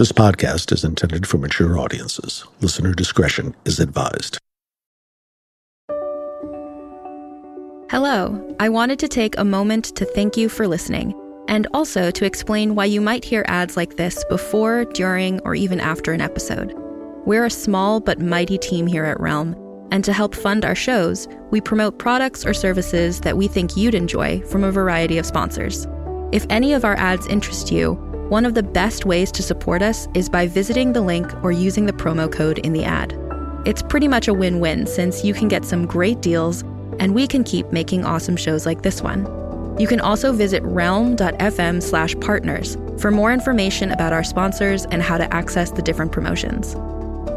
This 0.00 0.12
podcast 0.12 0.72
is 0.72 0.82
intended 0.82 1.26
for 1.26 1.36
mature 1.36 1.78
audiences. 1.78 2.46
Listener 2.62 2.94
discretion 2.94 3.54
is 3.66 3.78
advised. 3.78 4.38
Hello. 7.90 8.56
I 8.58 8.70
wanted 8.70 8.98
to 9.00 9.08
take 9.08 9.36
a 9.36 9.44
moment 9.44 9.94
to 9.96 10.06
thank 10.06 10.38
you 10.38 10.48
for 10.48 10.66
listening 10.66 11.12
and 11.48 11.66
also 11.74 12.10
to 12.12 12.24
explain 12.24 12.74
why 12.74 12.86
you 12.86 13.02
might 13.02 13.26
hear 13.26 13.44
ads 13.46 13.76
like 13.76 13.98
this 13.98 14.24
before, 14.30 14.86
during, 14.86 15.38
or 15.40 15.54
even 15.54 15.80
after 15.80 16.12
an 16.12 16.22
episode. 16.22 16.72
We're 17.26 17.44
a 17.44 17.50
small 17.50 18.00
but 18.00 18.20
mighty 18.20 18.56
team 18.56 18.86
here 18.86 19.04
at 19.04 19.20
Realm, 19.20 19.54
and 19.90 20.02
to 20.04 20.14
help 20.14 20.34
fund 20.34 20.64
our 20.64 20.74
shows, 20.74 21.28
we 21.50 21.60
promote 21.60 21.98
products 21.98 22.46
or 22.46 22.54
services 22.54 23.20
that 23.20 23.36
we 23.36 23.48
think 23.48 23.76
you'd 23.76 23.94
enjoy 23.94 24.40
from 24.46 24.64
a 24.64 24.72
variety 24.72 25.18
of 25.18 25.26
sponsors. 25.26 25.86
If 26.32 26.46
any 26.48 26.72
of 26.72 26.86
our 26.86 26.96
ads 26.96 27.26
interest 27.26 27.70
you, 27.70 28.09
one 28.30 28.46
of 28.46 28.54
the 28.54 28.62
best 28.62 29.04
ways 29.04 29.32
to 29.32 29.42
support 29.42 29.82
us 29.82 30.06
is 30.14 30.28
by 30.28 30.46
visiting 30.46 30.92
the 30.92 31.00
link 31.00 31.34
or 31.42 31.50
using 31.50 31.86
the 31.86 31.92
promo 31.92 32.30
code 32.30 32.58
in 32.60 32.72
the 32.72 32.84
ad. 32.84 33.12
It's 33.66 33.82
pretty 33.82 34.06
much 34.06 34.28
a 34.28 34.32
win 34.32 34.60
win 34.60 34.86
since 34.86 35.24
you 35.24 35.34
can 35.34 35.48
get 35.48 35.64
some 35.64 35.84
great 35.84 36.20
deals 36.20 36.62
and 37.00 37.12
we 37.12 37.26
can 37.26 37.42
keep 37.42 37.72
making 37.72 38.04
awesome 38.04 38.36
shows 38.36 38.66
like 38.66 38.82
this 38.82 39.02
one. 39.02 39.26
You 39.80 39.88
can 39.88 40.00
also 40.00 40.32
visit 40.32 40.62
realm.fm 40.62 41.82
slash 41.82 42.14
partners 42.20 42.76
for 43.00 43.10
more 43.10 43.32
information 43.32 43.90
about 43.90 44.12
our 44.12 44.22
sponsors 44.22 44.84
and 44.86 45.02
how 45.02 45.18
to 45.18 45.34
access 45.34 45.72
the 45.72 45.82
different 45.82 46.12
promotions. 46.12 46.74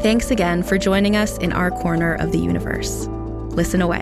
Thanks 0.03 0.29
again 0.29 0.61
for 0.61 0.77
joining 0.77 1.15
us 1.15 1.39
in 1.39 1.53
our 1.53 1.71
corner 1.71 2.13
of 2.13 2.31
the 2.31 2.39
universe. 2.39 3.07
Listen 3.55 3.81
away. 3.81 4.01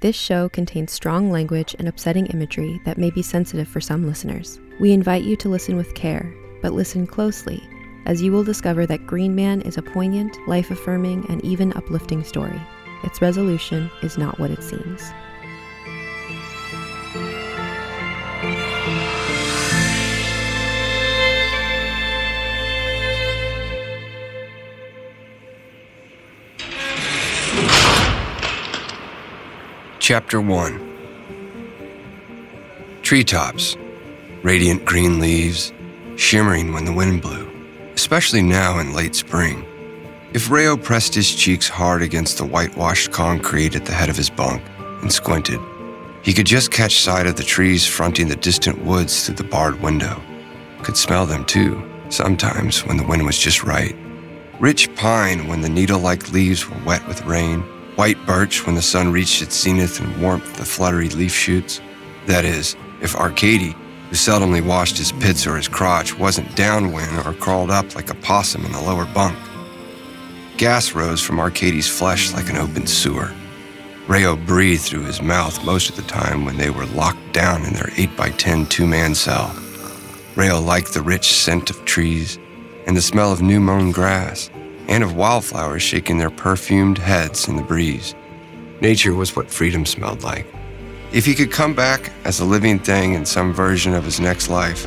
This 0.00 0.16
show 0.16 0.48
contains 0.48 0.92
strong 0.92 1.30
language 1.30 1.76
and 1.78 1.86
upsetting 1.86 2.24
imagery 2.28 2.80
that 2.86 2.96
may 2.96 3.10
be 3.10 3.20
sensitive 3.20 3.68
for 3.68 3.82
some 3.82 4.06
listeners. 4.06 4.58
We 4.80 4.92
invite 4.92 5.24
you 5.24 5.36
to 5.36 5.48
listen 5.50 5.76
with 5.76 5.94
care, 5.94 6.34
but 6.62 6.72
listen 6.72 7.06
closely, 7.06 7.62
as 8.06 8.22
you 8.22 8.32
will 8.32 8.42
discover 8.42 8.86
that 8.86 9.06
Green 9.06 9.34
Man 9.34 9.60
is 9.60 9.76
a 9.76 9.82
poignant, 9.82 10.38
life 10.48 10.70
affirming, 10.70 11.26
and 11.28 11.44
even 11.44 11.74
uplifting 11.74 12.24
story. 12.24 12.58
Its 13.04 13.20
resolution 13.20 13.90
is 14.02 14.16
not 14.16 14.38
what 14.38 14.50
it 14.50 14.62
seems. 14.62 15.02
Chapter 30.10 30.40
1 30.40 30.74
Treetops, 33.02 33.76
radiant 34.42 34.84
green 34.84 35.20
leaves, 35.20 35.72
shimmering 36.16 36.72
when 36.72 36.84
the 36.84 36.92
wind 36.92 37.22
blew, 37.22 37.48
especially 37.94 38.42
now 38.42 38.80
in 38.80 38.92
late 38.92 39.14
spring. 39.14 39.64
If 40.32 40.50
Rayo 40.50 40.76
pressed 40.76 41.14
his 41.14 41.32
cheeks 41.32 41.68
hard 41.68 42.02
against 42.02 42.38
the 42.38 42.44
whitewashed 42.44 43.12
concrete 43.12 43.76
at 43.76 43.86
the 43.86 43.92
head 43.92 44.08
of 44.08 44.16
his 44.16 44.30
bunk 44.30 44.64
and 45.00 45.12
squinted, 45.12 45.60
he 46.24 46.32
could 46.32 46.46
just 46.46 46.72
catch 46.72 46.98
sight 46.98 47.28
of 47.28 47.36
the 47.36 47.44
trees 47.44 47.86
fronting 47.86 48.26
the 48.26 48.34
distant 48.34 48.84
woods 48.84 49.24
through 49.24 49.36
the 49.36 49.44
barred 49.44 49.80
window. 49.80 50.20
Could 50.82 50.96
smell 50.96 51.24
them 51.24 51.44
too, 51.44 51.88
sometimes 52.08 52.84
when 52.84 52.96
the 52.96 53.06
wind 53.06 53.24
was 53.24 53.38
just 53.38 53.62
right. 53.62 53.94
Rich 54.58 54.92
pine 54.96 55.46
when 55.46 55.60
the 55.60 55.68
needle 55.68 56.00
like 56.00 56.32
leaves 56.32 56.68
were 56.68 56.84
wet 56.84 57.06
with 57.06 57.24
rain 57.26 57.62
white 58.00 58.24
birch 58.24 58.64
when 58.64 58.74
the 58.74 58.80
sun 58.80 59.12
reached 59.12 59.42
its 59.42 59.60
zenith 59.60 60.00
and 60.00 60.22
warmth 60.22 60.56
the 60.56 60.64
fluttery 60.64 61.10
leaf 61.10 61.34
shoots. 61.34 61.82
That 62.24 62.46
is, 62.46 62.74
if 63.02 63.14
Arcady, 63.14 63.76
who 64.08 64.16
seldomly 64.16 64.66
washed 64.66 64.96
his 64.96 65.12
pits 65.12 65.46
or 65.46 65.54
his 65.58 65.68
crotch, 65.68 66.18
wasn't 66.18 66.56
downwind 66.56 67.18
or 67.26 67.34
crawled 67.34 67.70
up 67.70 67.94
like 67.94 68.08
a 68.08 68.14
possum 68.14 68.64
in 68.64 68.72
the 68.72 68.80
lower 68.80 69.04
bunk. 69.04 69.36
Gas 70.56 70.94
rose 70.94 71.20
from 71.20 71.38
Arcady's 71.40 71.90
flesh 71.90 72.32
like 72.32 72.48
an 72.48 72.56
open 72.56 72.86
sewer. 72.86 73.34
Rayo 74.08 74.34
breathed 74.34 74.84
through 74.84 75.04
his 75.04 75.20
mouth 75.20 75.62
most 75.62 75.90
of 75.90 75.96
the 75.96 76.10
time 76.10 76.46
when 76.46 76.56
they 76.56 76.70
were 76.70 76.86
locked 76.86 77.34
down 77.34 77.66
in 77.66 77.74
their 77.74 77.92
8x10 77.98 78.70
two 78.70 78.86
man 78.86 79.14
cell. 79.14 79.54
Rayo 80.36 80.58
liked 80.58 80.94
the 80.94 81.02
rich 81.02 81.34
scent 81.34 81.68
of 81.68 81.84
trees 81.84 82.38
and 82.86 82.96
the 82.96 83.02
smell 83.02 83.30
of 83.30 83.42
new 83.42 83.60
mown 83.60 83.92
grass 83.92 84.48
and 84.90 85.04
of 85.04 85.14
wildflowers 85.14 85.82
shaking 85.82 86.18
their 86.18 86.30
perfumed 86.30 86.98
heads 86.98 87.48
in 87.48 87.56
the 87.56 87.62
breeze. 87.62 88.14
Nature 88.80 89.14
was 89.14 89.36
what 89.36 89.50
freedom 89.50 89.86
smelled 89.86 90.22
like. 90.24 90.46
If 91.12 91.24
he 91.24 91.34
could 91.34 91.52
come 91.52 91.74
back 91.74 92.12
as 92.24 92.40
a 92.40 92.44
living 92.44 92.78
thing 92.78 93.14
in 93.14 93.24
some 93.24 93.54
version 93.54 93.94
of 93.94 94.04
his 94.04 94.20
next 94.20 94.50
life, 94.50 94.86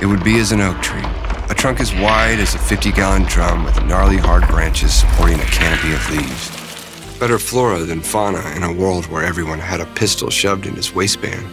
it 0.00 0.06
would 0.06 0.22
be 0.22 0.38
as 0.38 0.52
an 0.52 0.60
oak 0.60 0.80
tree, 0.82 1.02
a 1.48 1.54
trunk 1.54 1.80
as 1.80 1.92
wide 1.94 2.38
as 2.38 2.54
a 2.54 2.58
50 2.58 2.92
gallon 2.92 3.22
drum 3.24 3.64
with 3.64 3.82
gnarly 3.86 4.18
hard 4.18 4.46
branches 4.48 4.92
supporting 4.92 5.40
a 5.40 5.44
canopy 5.44 5.94
of 5.94 6.10
leaves. 6.10 7.18
Better 7.18 7.38
flora 7.38 7.80
than 7.80 8.00
fauna 8.00 8.42
in 8.56 8.62
a 8.62 8.72
world 8.72 9.06
where 9.06 9.24
everyone 9.24 9.58
had 9.58 9.80
a 9.80 9.86
pistol 9.94 10.30
shoved 10.30 10.66
in 10.66 10.74
his 10.74 10.94
waistband. 10.94 11.46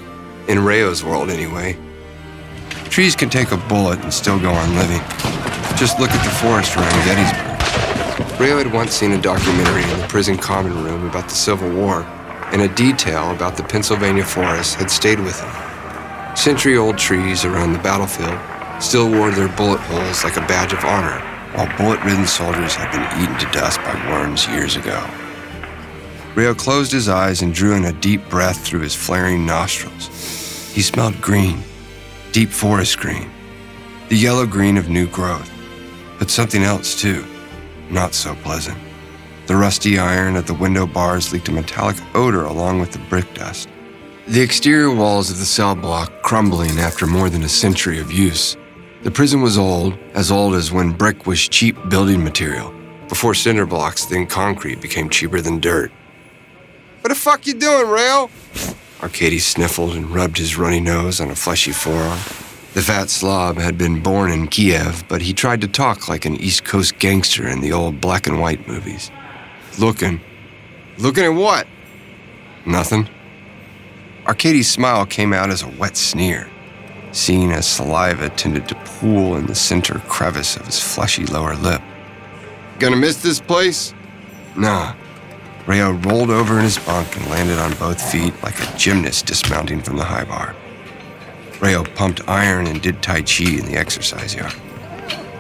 In 0.50 0.60
Rayo's 0.64 1.04
world, 1.04 1.30
anyway. 1.30 1.78
Trees 2.86 3.16
can 3.16 3.30
take 3.30 3.52
a 3.52 3.58
bullet 3.58 4.00
and 4.00 4.14
still 4.14 4.40
go 4.40 4.52
on 4.52 4.76
living. 4.76 5.02
Just 5.76 6.00
look 6.00 6.12
at 6.12 6.24
the 6.24 6.32
forest 6.32 6.76
around 6.76 7.06
Gettysburg. 7.06 7.47
Rayo 8.40 8.60
had 8.60 8.72
once 8.72 8.94
seen 8.94 9.14
a 9.14 9.20
documentary 9.20 9.82
in 9.82 10.00
the 10.00 10.08
prison 10.08 10.38
common 10.38 10.84
room 10.84 11.10
about 11.10 11.28
the 11.28 11.34
Civil 11.34 11.72
War, 11.72 12.04
and 12.52 12.62
a 12.62 12.68
detail 12.68 13.32
about 13.32 13.58
the 13.58 13.64
Pennsylvania 13.64 14.24
forest 14.24 14.76
had 14.76 14.92
stayed 14.92 15.20
with 15.20 15.42
him. 15.42 16.36
Century 16.36 16.78
old 16.78 17.00
trees 17.00 17.46
around 17.46 17.74
the 17.74 17.80
battlefield 17.80 18.40
still 18.80 19.10
wore 19.10 19.32
their 19.32 19.48
bullet 19.48 19.80
holes 19.80 20.24
like 20.24 20.38
a 20.38 20.42
badge 20.42 20.72
of 20.72 20.86
honor, 20.86 21.20
while 21.56 21.78
bullet 21.80 22.00
ridden 22.04 22.28
soldiers 22.28 22.76
had 22.76 22.92
been 22.92 23.24
eaten 23.24 23.40
to 23.40 23.52
dust 23.52 23.80
by 23.80 23.96
worms 24.12 24.48
years 24.50 24.76
ago. 24.76 25.04
Rayo 26.36 26.54
closed 26.54 26.92
his 26.92 27.10
eyes 27.10 27.42
and 27.42 27.56
drew 27.56 27.74
in 27.74 27.86
a 27.86 28.00
deep 28.02 28.30
breath 28.30 28.64
through 28.64 28.82
his 28.82 28.94
flaring 28.94 29.48
nostrils. 29.48 30.10
He 30.76 30.84
smelled 30.84 31.20
green, 31.22 31.64
deep 32.34 32.50
forest 32.50 33.00
green, 33.00 33.32
the 34.10 34.16
yellow 34.16 34.46
green 34.46 34.78
of 34.78 34.90
new 34.90 35.08
growth, 35.08 35.52
but 36.20 36.30
something 36.30 36.62
else 36.62 37.02
too 37.02 37.26
not 37.92 38.14
so 38.14 38.36
pleasant. 38.36 38.78
The 39.48 39.56
rusty 39.56 39.98
iron 39.98 40.36
at 40.36 40.46
the 40.46 40.54
window 40.54 40.86
bars 40.86 41.32
leaked 41.32 41.48
a 41.48 41.52
metallic 41.52 41.96
odor 42.14 42.44
along 42.44 42.80
with 42.80 42.92
the 42.92 43.00
brick 43.10 43.34
dust. 43.34 43.70
The 44.28 44.42
exterior 44.42 44.94
walls 44.94 45.32
of 45.32 45.38
the 45.38 45.46
cell 45.46 45.74
block 45.74 46.22
crumbling 46.22 46.80
after 46.80 47.08
more 47.08 47.30
than 47.30 47.44
a 47.44 47.50
century 47.50 48.00
of 48.00 48.12
use. 48.12 48.58
The 49.04 49.12
prison 49.12 49.42
was 49.42 49.58
old, 49.58 49.98
as 50.14 50.32
old 50.32 50.54
as 50.54 50.72
when 50.72 50.92
brick 50.92 51.26
was 51.26 51.48
cheap 51.48 51.78
building 51.88 52.22
material, 52.24 52.74
before 53.08 53.34
cinder 53.34 53.66
blocks 53.66 54.04
then 54.06 54.26
concrete 54.26 54.82
became 54.82 55.10
cheaper 55.10 55.40
than 55.40 55.62
dirt. 55.62 55.92
What 57.02 57.10
the 57.10 57.16
fuck 57.16 57.48
you 57.48 57.54
doing, 57.54 57.88
Rail? 57.88 58.30
Arcady 59.02 59.40
sniffled 59.40 59.96
and 59.96 60.10
rubbed 60.10 60.38
his 60.38 60.58
runny 60.58 60.82
nose 60.82 61.22
on 61.22 61.30
a 61.30 61.36
fleshy 61.36 61.72
forearm. 61.72 62.20
The 62.78 62.84
fat 62.84 63.10
slob 63.10 63.58
had 63.58 63.76
been 63.76 64.04
born 64.04 64.32
in 64.32 64.50
Kiev, 64.50 65.04
but 65.08 65.20
he 65.20 65.34
tried 65.34 65.62
to 65.62 65.68
talk 65.68 66.08
like 66.08 66.26
an 66.26 66.36
East 66.36 66.64
Coast 66.64 67.00
gangster 67.00 67.48
in 67.48 67.60
the 67.60 67.74
old 67.74 68.00
black 68.00 68.28
and 68.28 68.40
white 68.40 68.68
movies. 68.68 69.10
Looking. 69.80 70.22
Looking 71.00 71.24
at 71.24 71.30
what? 71.30 71.66
Nothing. 72.68 73.10
Arcady's 74.26 74.70
smile 74.70 75.08
came 75.08 75.34
out 75.34 75.50
as 75.50 75.64
a 75.64 75.68
wet 75.70 75.98
sneer, 75.98 76.52
seeing 77.14 77.52
as 77.52 77.66
saliva 77.66 78.30
tended 78.30 78.68
to 78.68 78.76
pool 78.86 79.38
in 79.38 79.48
the 79.48 79.56
center 79.56 79.98
crevice 80.02 80.56
of 80.56 80.68
his 80.68 80.80
fleshy 80.80 81.26
lower 81.26 81.56
lip. 81.56 81.82
Gonna 82.78 82.96
miss 82.96 83.24
this 83.24 83.40
place? 83.40 83.96
Nah. 84.56 84.94
Rayo 85.66 85.94
rolled 85.94 86.30
over 86.30 86.60
in 86.60 86.66
his 86.66 86.78
bunk 86.78 87.16
and 87.18 87.28
landed 87.32 87.58
on 87.58 87.74
both 87.80 88.00
feet 88.12 88.36
like 88.44 88.62
a 88.62 88.78
gymnast 88.78 89.26
dismounting 89.26 89.82
from 89.82 89.98
the 89.98 90.04
high 90.04 90.26
bar. 90.26 90.56
Rayo 91.60 91.84
pumped 91.84 92.22
iron 92.28 92.68
and 92.68 92.82
did 92.82 93.02
Tai 93.02 93.24
Chi 93.24 93.46
in 93.46 93.66
the 93.66 93.78
exercise 93.78 94.36
yard. 94.36 94.54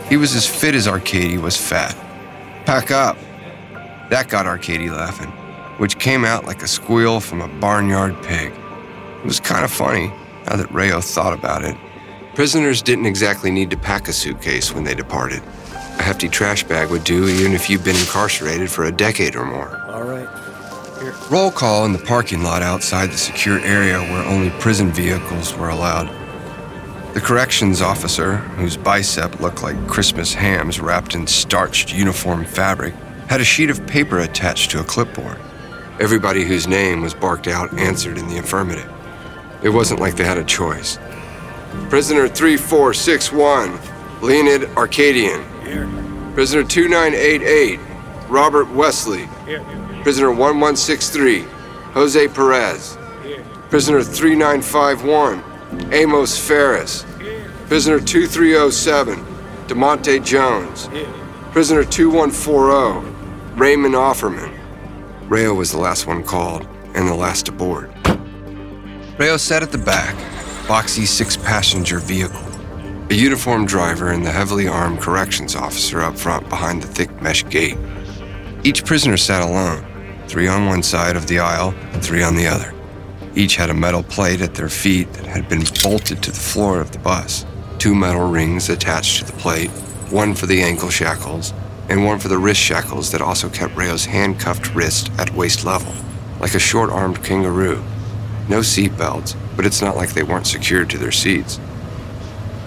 He 0.09 0.17
was 0.17 0.35
as 0.35 0.47
fit 0.47 0.73
as 0.73 0.87
Arcady 0.87 1.37
was 1.37 1.57
fat. 1.57 1.95
Pack 2.65 2.91
up. 2.91 3.17
That 4.09 4.27
got 4.29 4.45
Arcady 4.45 4.89
laughing, 4.89 5.29
which 5.79 5.99
came 5.99 6.23
out 6.25 6.45
like 6.45 6.63
a 6.63 6.67
squeal 6.67 7.19
from 7.19 7.41
a 7.41 7.47
barnyard 7.59 8.21
pig. 8.23 8.53
It 9.19 9.25
was 9.25 9.39
kind 9.39 9.65
of 9.65 9.71
funny 9.71 10.07
now 10.45 10.55
that 10.55 10.71
Rayo 10.71 11.01
thought 11.01 11.33
about 11.33 11.63
it. 11.63 11.75
Prisoners 12.35 12.81
didn't 12.81 13.05
exactly 13.05 13.51
need 13.51 13.69
to 13.71 13.77
pack 13.77 14.07
a 14.07 14.13
suitcase 14.13 14.73
when 14.73 14.83
they 14.83 14.95
departed. 14.95 15.41
A 15.73 16.03
hefty 16.03 16.29
trash 16.29 16.63
bag 16.63 16.89
would 16.89 17.03
do 17.03 17.27
even 17.27 17.53
if 17.53 17.69
you'd 17.69 17.83
been 17.83 17.95
incarcerated 17.95 18.69
for 18.69 18.85
a 18.85 18.91
decade 18.91 19.35
or 19.35 19.45
more. 19.45 19.83
All 21.29 21.33
right. 21.33 21.43
Here. 21.43 21.43
Roll 21.43 21.51
call 21.51 21.85
in 21.85 21.93
the 21.93 21.99
parking 21.99 22.43
lot 22.43 22.61
outside 22.61 23.11
the 23.11 23.17
secure 23.17 23.59
area 23.59 23.99
where 23.99 24.25
only 24.25 24.49
prison 24.59 24.91
vehicles 24.91 25.55
were 25.55 25.69
allowed. 25.69 26.09
The 27.13 27.21
corrections 27.21 27.81
officer, 27.81 28.37
whose 28.37 28.77
bicep 28.77 29.39
looked 29.39 29.63
like 29.63 29.87
Christmas 29.87 30.33
hams 30.33 30.79
wrapped 30.79 31.15
in 31.15 31.27
starched 31.27 31.93
uniform 31.93 32.45
fabric, 32.45 32.93
had 33.27 33.41
a 33.41 33.43
sheet 33.43 33.69
of 33.69 33.85
paper 33.87 34.19
attached 34.19 34.71
to 34.71 34.79
a 34.79 34.83
clipboard. 34.83 35.39
Everybody 35.99 36.43
whose 36.43 36.67
name 36.67 37.01
was 37.01 37.13
barked 37.13 37.47
out 37.47 37.73
answered 37.79 38.17
in 38.17 38.27
the 38.27 38.37
affirmative. 38.37 38.91
It 39.63 39.69
wasn't 39.69 39.99
like 39.99 40.15
they 40.15 40.25
had 40.25 40.37
a 40.37 40.43
choice. 40.43 40.99
Prisoner 41.89 42.27
3461, 42.27 43.79
Leonid 44.21 44.65
Arcadian. 44.77 45.43
Here. 45.65 45.87
Prisoner 46.35 46.63
2988, 46.63 47.79
Robert 48.29 48.69
Wesley. 48.69 49.27
Here. 49.45 49.65
Prisoner 50.07 50.29
1163, 50.29 51.41
Jose 51.91 52.27
Perez. 52.29 52.97
Prisoner 53.69 54.01
3951, 54.01 55.43
Amos 55.93 56.39
Ferris. 56.39 57.05
Prisoner 57.67 57.99
2307, 57.99 59.17
DeMonte 59.67 60.23
Jones. 60.23 60.87
Prisoner 61.51 61.83
2140, 61.83 63.59
Raymond 63.59 63.95
Offerman. 63.95 64.57
Rayo 65.27 65.53
was 65.53 65.73
the 65.73 65.77
last 65.77 66.07
one 66.07 66.23
called 66.23 66.65
and 66.93 67.05
the 67.05 67.13
last 67.13 67.47
to 67.47 67.51
board. 67.51 67.91
Rayo 69.17 69.35
sat 69.35 69.61
at 69.61 69.73
the 69.73 69.77
back, 69.77 70.15
boxy 70.67 71.05
six 71.05 71.35
passenger 71.35 71.99
vehicle. 71.99 72.47
A 73.09 73.13
uniformed 73.13 73.67
driver 73.67 74.11
and 74.11 74.25
the 74.25 74.31
heavily 74.31 74.69
armed 74.69 75.01
corrections 75.01 75.53
officer 75.53 75.99
up 75.99 76.17
front 76.17 76.47
behind 76.47 76.81
the 76.81 76.87
thick 76.87 77.21
mesh 77.21 77.45
gate. 77.49 77.77
Each 78.63 78.85
prisoner 78.85 79.17
sat 79.17 79.41
alone, 79.41 79.85
three 80.27 80.47
on 80.47 80.65
one 80.65 80.83
side 80.83 81.15
of 81.15 81.27
the 81.27 81.39
aisle 81.39 81.73
and 81.93 82.03
three 82.03 82.23
on 82.23 82.35
the 82.35 82.47
other. 82.47 82.73
Each 83.35 83.55
had 83.55 83.69
a 83.69 83.73
metal 83.73 84.03
plate 84.03 84.41
at 84.41 84.55
their 84.55 84.69
feet 84.69 85.13
that 85.13 85.25
had 85.25 85.47
been 85.47 85.63
bolted 85.83 86.23
to 86.23 86.31
the 86.31 86.39
floor 86.39 86.79
of 86.81 86.91
the 86.91 86.99
bus, 86.99 87.45
two 87.77 87.93
metal 87.93 88.29
rings 88.29 88.69
attached 88.69 89.19
to 89.19 89.25
the 89.31 89.37
plate, 89.39 89.69
one 90.09 90.33
for 90.33 90.45
the 90.45 90.61
ankle 90.61 90.89
shackles, 90.89 91.53
and 91.89 92.03
one 92.03 92.19
for 92.19 92.27
the 92.27 92.37
wrist 92.37 92.59
shackles 92.59 93.11
that 93.11 93.21
also 93.21 93.49
kept 93.49 93.75
Rayo's 93.75 94.05
handcuffed 94.05 94.73
wrist 94.73 95.11
at 95.17 95.33
waist 95.33 95.65
level, 95.65 95.93
like 96.39 96.55
a 96.55 96.59
short 96.59 96.89
armed 96.89 97.23
kangaroo. 97.23 97.83
No 98.49 98.61
seat 98.61 98.97
belts, 98.97 99.35
but 99.55 99.65
it's 99.65 99.81
not 99.81 99.95
like 99.95 100.13
they 100.13 100.23
weren't 100.23 100.47
secured 100.47 100.89
to 100.89 100.97
their 100.97 101.11
seats. 101.11 101.59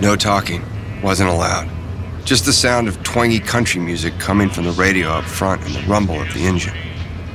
No 0.01 0.17
talking, 0.17 0.62
wasn't 1.03 1.31
allowed. 1.31 1.69
Just 2.25 2.45
the 2.45 2.53
sound 2.53 2.87
of 2.89 3.03
twangy 3.03 3.41
country 3.41 3.81
music 3.81 4.19
coming 4.19 4.49
from 4.49 4.65
the 4.65 4.73
radio 4.73 5.09
up 5.09 5.25
front 5.25 5.65
and 5.65 5.75
the 5.75 5.83
rumble 5.89 6.21
of 6.21 6.33
the 6.33 6.45
engine. 6.45 6.77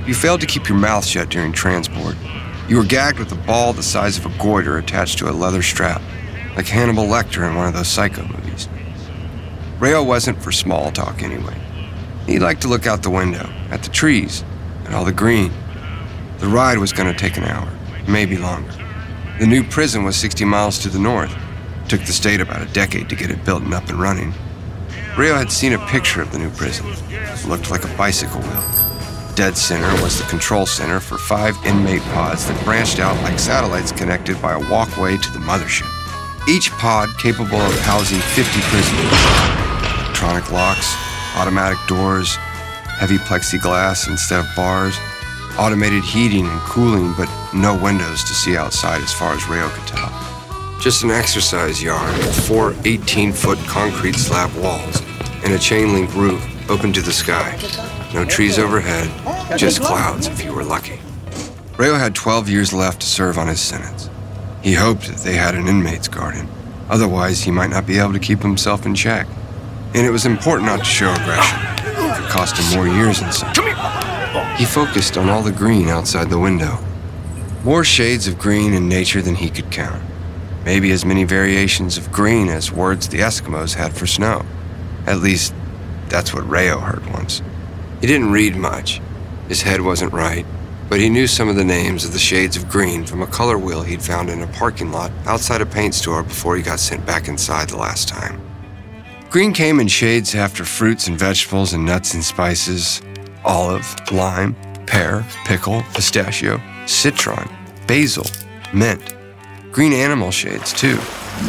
You 0.05 0.13
failed 0.13 0.41
to 0.41 0.47
keep 0.47 0.69
your 0.69 0.77
mouth 0.77 1.03
shut 1.03 1.29
during 1.29 1.51
transport. 1.51 2.15
You 2.69 2.77
were 2.77 2.83
gagged 2.83 3.17
with 3.17 3.31
a 3.31 3.47
ball 3.47 3.73
the 3.73 3.81
size 3.81 4.19
of 4.19 4.25
a 4.27 4.37
goiter 4.37 4.77
attached 4.77 5.17
to 5.19 5.29
a 5.29 5.31
leather 5.31 5.63
strap, 5.63 5.99
like 6.55 6.67
Hannibal 6.67 7.05
Lecter 7.05 7.47
in 7.49 7.55
one 7.55 7.67
of 7.67 7.73
those 7.73 7.87
psycho 7.87 8.23
movies. 8.23 8.69
Rayo 9.79 10.03
wasn't 10.03 10.41
for 10.43 10.51
small 10.51 10.91
talk 10.91 11.23
anyway. 11.23 11.59
He 12.27 12.37
liked 12.37 12.61
to 12.61 12.67
look 12.67 12.85
out 12.85 13.01
the 13.01 13.09
window, 13.09 13.51
at 13.71 13.81
the 13.81 13.89
trees, 13.89 14.43
and 14.85 14.93
all 14.93 15.05
the 15.05 15.11
green. 15.11 15.51
The 16.37 16.47
ride 16.47 16.77
was 16.77 16.93
going 16.93 17.11
to 17.11 17.19
take 17.19 17.37
an 17.37 17.43
hour, 17.43 17.67
maybe 18.07 18.37
longer. 18.37 18.73
The 19.39 19.47
new 19.47 19.63
prison 19.63 20.03
was 20.03 20.15
60 20.15 20.45
miles 20.45 20.77
to 20.79 20.89
the 20.89 20.99
north. 20.99 21.35
It 21.83 21.89
took 21.89 22.01
the 22.01 22.13
state 22.13 22.41
about 22.41 22.61
a 22.61 22.71
decade 22.73 23.09
to 23.09 23.15
get 23.15 23.31
it 23.31 23.43
built 23.43 23.63
and 23.63 23.73
up 23.73 23.89
and 23.89 23.99
running. 23.99 24.33
Rayo 25.17 25.33
had 25.33 25.51
seen 25.51 25.73
a 25.73 25.87
picture 25.87 26.21
of 26.21 26.31
the 26.31 26.37
new 26.37 26.51
prison. 26.51 26.85
It 27.09 27.47
looked 27.47 27.71
like 27.71 27.83
a 27.83 27.97
bicycle 27.97 28.41
wheel. 28.41 28.94
Dead 29.35 29.57
center 29.57 29.91
was 30.01 30.17
the 30.17 30.23
control 30.29 30.65
center 30.65 31.01
for 31.01 31.17
five 31.17 31.57
inmate 31.65 32.01
pods 32.13 32.47
that 32.47 32.63
branched 32.63 32.99
out 32.99 33.21
like 33.21 33.37
satellites 33.37 33.91
connected 33.91 34.41
by 34.41 34.53
a 34.53 34.69
walkway 34.71 35.17
to 35.17 35.31
the 35.33 35.39
mothership. 35.39 35.91
Each 36.47 36.71
pod 36.71 37.09
capable 37.17 37.59
of 37.59 37.77
housing 37.79 38.19
50 38.19 38.61
prisoners. 38.71 39.11
Electronic 40.05 40.49
locks, 40.53 40.95
automatic 41.35 41.77
doors, 41.85 42.37
heavy 42.97 43.17
plexiglass 43.17 44.07
instead 44.07 44.39
of 44.39 44.45
bars, 44.55 44.97
automated 45.59 46.05
heating 46.05 46.47
and 46.47 46.61
cooling, 46.61 47.13
but 47.17 47.29
no 47.53 47.77
windows 47.77 48.23
to 48.23 48.33
see 48.33 48.55
outside 48.55 49.01
as 49.01 49.11
far 49.11 49.33
as 49.33 49.49
Rayo 49.49 49.67
could 49.67 49.85
tell. 49.85 50.79
Just 50.79 51.03
an 51.03 51.11
exercise 51.11 51.83
yard 51.83 52.17
with 52.19 52.47
four 52.47 52.73
18 52.85 53.33
foot 53.33 53.59
concrete 53.67 54.15
slab 54.15 54.55
walls 54.63 55.01
and 55.43 55.51
a 55.51 55.59
chain 55.59 55.91
link 55.91 56.15
roof 56.15 56.41
open 56.69 56.93
to 56.93 57.01
the 57.01 57.11
sky. 57.11 57.94
No 58.13 58.25
trees 58.25 58.57
overhead, 58.57 59.09
just 59.57 59.81
clouds 59.81 60.27
if 60.27 60.43
you 60.43 60.53
were 60.53 60.63
lucky. 60.63 60.99
Rayo 61.77 61.95
had 61.95 62.15
12 62.15 62.49
years 62.49 62.71
left 62.71 63.01
to 63.01 63.07
serve 63.07 63.37
on 63.37 63.47
his 63.47 63.59
sentence. 63.59 64.09
He 64.61 64.73
hoped 64.73 65.07
that 65.07 65.17
they 65.17 65.33
had 65.35 65.55
an 65.55 65.67
inmate's 65.67 66.07
garden. 66.07 66.47
Otherwise, 66.89 67.43
he 67.43 67.51
might 67.51 67.69
not 67.69 67.85
be 67.85 67.97
able 67.97 68.13
to 68.13 68.19
keep 68.19 68.41
himself 68.41 68.85
in 68.85 68.95
check. 68.95 69.27
And 69.93 70.05
it 70.05 70.11
was 70.11 70.25
important 70.25 70.67
not 70.67 70.79
to 70.79 70.85
show 70.85 71.11
aggression. 71.11 71.59
It 71.77 72.15
could 72.15 72.29
cost 72.29 72.57
him 72.57 72.77
more 72.77 72.87
years 72.87 73.21
in 73.21 73.31
some. 73.31 73.53
He 74.57 74.65
focused 74.65 75.17
on 75.17 75.29
all 75.29 75.41
the 75.41 75.51
green 75.51 75.89
outside 75.89 76.29
the 76.29 76.39
window. 76.39 76.77
More 77.63 77.83
shades 77.83 78.27
of 78.27 78.39
green 78.39 78.73
in 78.73 78.87
nature 78.87 79.21
than 79.21 79.35
he 79.35 79.49
could 79.49 79.71
count. 79.71 80.01
Maybe 80.63 80.91
as 80.91 81.03
many 81.05 81.23
variations 81.25 81.97
of 81.97 82.11
green 82.11 82.47
as 82.47 82.71
words 82.71 83.09
the 83.09 83.19
Eskimos 83.19 83.75
had 83.75 83.93
for 83.93 84.07
snow. 84.07 84.45
At 85.05 85.19
least, 85.19 85.53
that's 86.09 86.33
what 86.33 86.49
Rayo 86.49 86.79
heard 86.79 87.05
once. 87.11 87.41
He 88.01 88.07
didn't 88.07 88.31
read 88.31 88.55
much. 88.55 89.01
His 89.47 89.61
head 89.61 89.81
wasn't 89.81 90.13
right, 90.13 90.45
but 90.89 90.99
he 90.99 91.09
knew 91.09 91.27
some 91.27 91.49
of 91.49 91.55
the 91.55 91.63
names 91.63 92.05
of 92.05 92.13
the 92.13 92.19
shades 92.19 92.57
of 92.57 92.69
green 92.69 93.05
from 93.05 93.21
a 93.21 93.27
color 93.27 93.57
wheel 93.57 93.83
he'd 93.83 94.01
found 94.01 94.29
in 94.29 94.41
a 94.41 94.47
parking 94.47 94.91
lot 94.91 95.11
outside 95.25 95.61
a 95.61 95.65
paint 95.65 95.95
store 95.95 96.23
before 96.23 96.55
he 96.55 96.63
got 96.63 96.79
sent 96.79 97.05
back 97.05 97.27
inside 97.27 97.69
the 97.69 97.77
last 97.77 98.07
time. 98.07 98.41
Green 99.29 99.53
came 99.53 99.79
in 99.79 99.87
shades 99.87 100.35
after 100.35 100.63
fruits 100.63 101.07
and 101.07 101.19
vegetables 101.19 101.73
and 101.73 101.85
nuts 101.85 102.13
and 102.13 102.23
spices 102.23 103.01
olive, 103.43 103.95
lime, 104.11 104.55
pear, 104.87 105.25
pickle, 105.45 105.83
pistachio, 105.93 106.59
citron, 106.87 107.47
basil, 107.85 108.25
mint. 108.73 109.15
Green 109.71 109.93
animal 109.93 110.31
shades, 110.31 110.73
too 110.73 110.97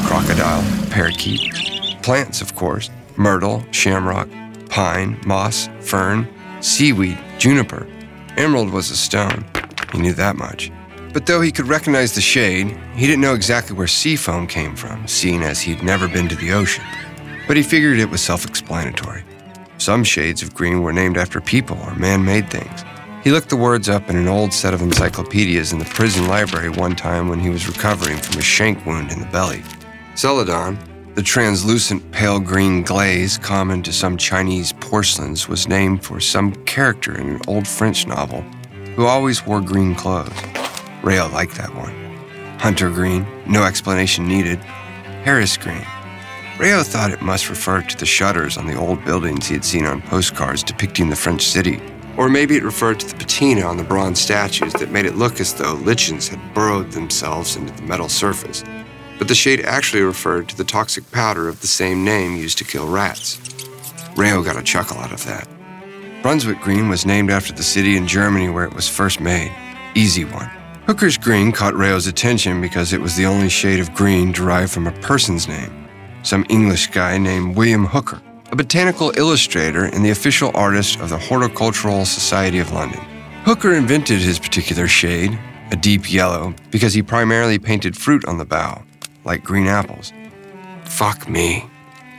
crocodile, 0.05 0.63
parakeet. 0.91 1.55
Plants, 2.03 2.43
of 2.43 2.55
course 2.55 2.91
myrtle, 3.17 3.65
shamrock, 3.71 4.29
pine, 4.69 5.19
moss, 5.27 5.69
fern, 5.81 6.29
seaweed, 6.61 7.19
juniper. 7.39 7.87
Emerald 8.37 8.71
was 8.71 8.91
a 8.91 8.97
stone. 8.97 9.45
He 9.93 9.99
knew 9.99 10.13
that 10.15 10.37
much. 10.37 10.71
But 11.13 11.27
though 11.27 11.41
he 11.41 11.51
could 11.51 11.67
recognize 11.67 12.15
the 12.15 12.21
shade, 12.21 12.77
he 12.95 13.07
didn't 13.07 13.23
know 13.23 13.35
exactly 13.35 13.77
where 13.77 13.87
seafoam 13.87 14.47
came 14.47 14.77
from, 14.77 15.09
seeing 15.09 15.43
as 15.43 15.61
he'd 15.61 15.83
never 15.83 16.09
been 16.09 16.29
to 16.29 16.37
the 16.37 16.53
ocean. 16.53 16.85
But 17.47 17.57
he 17.57 17.63
figured 17.63 17.99
it 17.99 18.11
was 18.11 18.21
self 18.21 18.45
explanatory. 18.45 19.25
Some 19.79 20.05
shades 20.05 20.43
of 20.43 20.55
green 20.55 20.83
were 20.83 20.93
named 20.93 21.17
after 21.17 21.41
people 21.41 21.79
or 21.83 21.95
man 21.95 22.25
made 22.25 22.51
things. 22.51 22.85
He 23.23 23.31
looked 23.31 23.49
the 23.49 23.57
words 23.57 23.89
up 23.89 24.09
in 24.09 24.17
an 24.17 24.29
old 24.29 24.53
set 24.53 24.75
of 24.75 24.83
encyclopedias 24.83 25.73
in 25.73 25.79
the 25.79 25.85
prison 25.85 26.29
library 26.29 26.71
one 26.71 26.95
time 26.95 27.29
when 27.29 27.41
he 27.41 27.51
was 27.51 27.67
recovering 27.67 28.19
from 28.19 28.39
a 28.39 28.43
shank 28.43 28.85
wound 28.87 29.11
in 29.11 29.21
the 29.21 29.27
belly. 29.27 29.63
Celadon, 30.15 30.79
the 31.17 31.23
translucent 31.23 32.13
pale 32.13 32.39
green 32.39 32.83
glaze 32.83 33.39
common 33.39 33.83
to 33.83 33.91
some 33.91 34.19
Chinese 34.19 34.75
porcelains, 34.75 35.49
was 35.49 35.67
named 35.67 36.05
for 36.05 36.21
some 36.21 36.55
character 36.67 37.17
in 37.17 37.27
an 37.31 37.41
old 37.49 37.67
French 37.67 38.07
novel 38.07 38.43
who 38.97 39.07
always 39.07 39.47
wore 39.47 39.63
green 39.63 39.95
clothes. 39.95 40.31
Rayo 41.03 41.27
liked 41.29 41.57
that 41.57 41.75
one. 41.75 41.95
Hunter 42.59 42.91
green, 42.91 43.27
no 43.47 43.65
explanation 43.65 44.29
needed. 44.29 44.61
Paris 45.25 45.57
green, 45.57 45.87
Rayo 46.59 46.83
thought 46.83 47.11
it 47.11 47.23
must 47.23 47.49
refer 47.49 47.81
to 47.81 47.97
the 47.97 48.05
shutters 48.05 48.59
on 48.59 48.67
the 48.67 48.77
old 48.77 49.03
buildings 49.03 49.47
he 49.47 49.55
had 49.55 49.65
seen 49.65 49.87
on 49.87 50.03
postcards 50.03 50.63
depicting 50.63 51.09
the 51.09 51.17
French 51.17 51.47
city. 51.47 51.81
Or 52.19 52.29
maybe 52.29 52.57
it 52.57 52.63
referred 52.63 53.01
to 53.01 53.07
the 53.07 53.15
patina 53.15 53.63
on 53.63 53.79
the 53.79 53.85
bronze 53.85 54.21
statues 54.21 54.75
that 54.75 54.93
made 54.93 55.07
it 55.07 55.17
look 55.17 55.41
as 55.41 55.55
though 55.55 55.75
lichens 55.77 56.29
had 56.29 56.53
burrowed 56.53 56.93
themselves 56.93 57.57
into 57.57 57.73
the 57.73 57.83
metal 57.83 58.11
surface. 58.11 58.63
But 59.19 59.29
the 59.29 59.35
shade 59.35 59.65
actually 59.65 60.03
referred 60.03 60.49
to 60.49 60.57
the 60.57 60.65
toxic 60.65 61.11
powder 61.11 61.49
of 61.49 61.61
the 61.61 61.67
same 61.67 62.05
name 62.05 62.37
used 62.37 62.59
to 62.59 62.65
kill 62.65 62.89
rats. 62.89 63.41
Rayo 64.17 64.43
got 64.43 64.59
a 64.59 64.63
chuckle 64.63 64.99
out 64.99 65.13
of 65.13 65.25
that. 65.25 65.49
Brunswick 66.23 66.61
Green 66.61 66.89
was 66.89 67.07
named 67.07 67.31
after 67.31 67.53
the 67.53 67.63
city 67.63 67.97
in 67.97 68.07
Germany 68.07 68.49
where 68.49 68.65
it 68.65 68.75
was 68.75 68.89
first 68.89 69.21
made. 69.21 69.53
Easy 69.95 70.25
one. 70.25 70.51
Hooker's 70.87 71.19
Green 71.19 71.53
caught 71.53 71.75
Rayo's 71.75 72.07
attention 72.07 72.61
because 72.61 72.93
it 72.93 73.01
was 73.01 73.17
the 73.17 73.27
only 73.27 73.49
shade 73.49 73.81
of 73.81 73.95
green 73.95 74.33
derived 74.33 74.73
from 74.73 74.87
a 74.87 74.93
person's 75.01 75.49
name 75.49 75.87
some 76.27 76.45
English 76.49 76.89
guy 76.89 77.17
named 77.19 77.57
William 77.57 77.87
Hooker, 77.87 78.21
a 78.51 78.57
botanical 78.57 79.13
illustrator 79.17 79.85
and 79.85 80.05
the 80.05 80.11
official 80.11 80.51
artist 80.55 80.99
of 80.99 81.09
the 81.09 81.19
Horticultural 81.19 82.05
Society 82.05 82.59
of 82.59 82.73
London. 82.73 83.01
Hooker 83.45 83.75
invented 83.75 84.19
his 84.19 84.41
particular 84.41 84.89
shade, 84.89 85.39
a 85.71 85.77
deep 85.77 86.13
yellow, 86.13 86.53
because 86.73 86.95
he 86.95 87.03
primarily 87.03 87.61
painted 87.61 87.97
fruit 87.97 88.25
on 88.25 88.39
the 88.39 88.45
bough, 88.45 88.83
like 89.27 89.45
green 89.45 89.67
apples. 89.67 90.13
Fuck 90.85 91.29
me, 91.29 91.69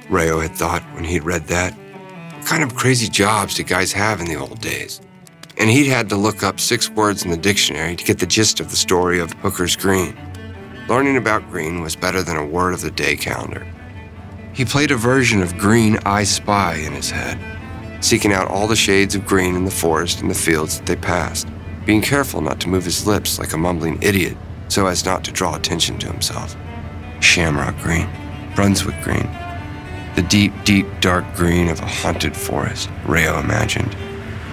Rayo 0.10 0.40
had 0.40 0.56
thought 0.56 0.84
when 0.94 1.06
he'd 1.06 1.24
read 1.24 1.48
that. 1.48 1.74
What 1.74 2.46
kind 2.46 2.64
of 2.64 2.76
crazy 2.76 3.08
jobs 3.08 3.56
did 3.56 3.68
guys 3.68 3.92
have 3.94 4.20
in 4.20 4.28
the 4.28 4.36
old 4.36 4.62
days? 4.62 5.02
And 5.58 5.70
he'd 5.70 5.88
had 5.88 6.10
to 6.10 6.16
look 6.16 6.44
up 6.44 6.60
six 6.60 6.90
words 6.90 7.24
in 7.24 7.32
the 7.32 7.38
dictionary 7.38 7.96
to 7.96 8.04
get 8.04 8.20
the 8.20 8.28
gist 8.28 8.60
of 8.60 8.70
the 8.70 8.76
story 8.76 9.20
of 9.20 9.34
Hooker's 9.34 9.76
Green. 9.76 10.16
Learning 10.88 11.18
about 11.18 11.50
green 11.50 11.82
was 11.82 11.96
better 11.96 12.22
than 12.22 12.38
a 12.38 12.46
word 12.46 12.74
of 12.74 12.82
the 12.82 12.92
day 12.92 13.16
calendar. 13.16 13.66
He 14.54 14.66
played 14.66 14.92
a 14.92 14.96
version 14.96 15.42
of 15.42 15.58
Green 15.58 15.98
I 16.06 16.24
Spy 16.24 16.76
in 16.76 16.94
his 16.94 17.10
head, 17.10 17.40
seeking 18.04 18.34
out 18.34 18.50
all 18.50 18.68
the 18.68 18.76
shades 18.76 19.16
of 19.16 19.26
green 19.26 19.56
in 19.56 19.66
the 19.66 19.72
forest 19.72 20.22
and 20.22 20.30
the 20.30 20.36
fields 20.36 20.78
that 20.78 20.86
they 20.86 20.96
passed, 20.96 21.48
being 21.86 22.02
careful 22.02 22.42
not 22.42 22.60
to 22.62 22.70
move 22.70 22.86
his 22.86 23.08
lips 23.08 23.40
like 23.40 23.54
a 23.54 23.58
mumbling 23.58 24.02
idiot 24.02 24.38
so 24.68 24.88
as 24.88 25.06
not 25.06 25.24
to 25.24 25.32
draw 25.32 25.56
attention 25.56 25.98
to 26.00 26.08
himself. 26.08 26.56
Shamrock 27.20 27.78
green, 27.78 28.10
Brunswick 28.56 29.02
green, 29.04 29.30
the 30.16 30.24
deep, 30.24 30.52
deep, 30.64 30.88
dark 31.00 31.26
green 31.36 31.70
of 31.70 31.80
a 31.80 31.86
haunted 31.86 32.36
forest, 32.36 32.90
Rayo 33.06 33.40
imagined. 33.40 33.96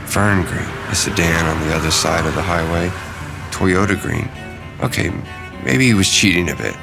Fern 0.04 0.44
green, 0.44 0.68
a 0.90 0.94
sedan 0.94 1.46
on 1.46 1.66
the 1.66 1.74
other 1.74 1.90
side 1.90 2.26
of 2.26 2.34
the 2.34 2.42
highway. 2.42 2.90
Toyota 3.50 3.98
green. 3.98 4.28
Okay, 4.82 5.10
maybe 5.64 5.86
he 5.86 5.94
was 5.94 6.10
cheating 6.10 6.50
a 6.50 6.56
bit. 6.56 6.76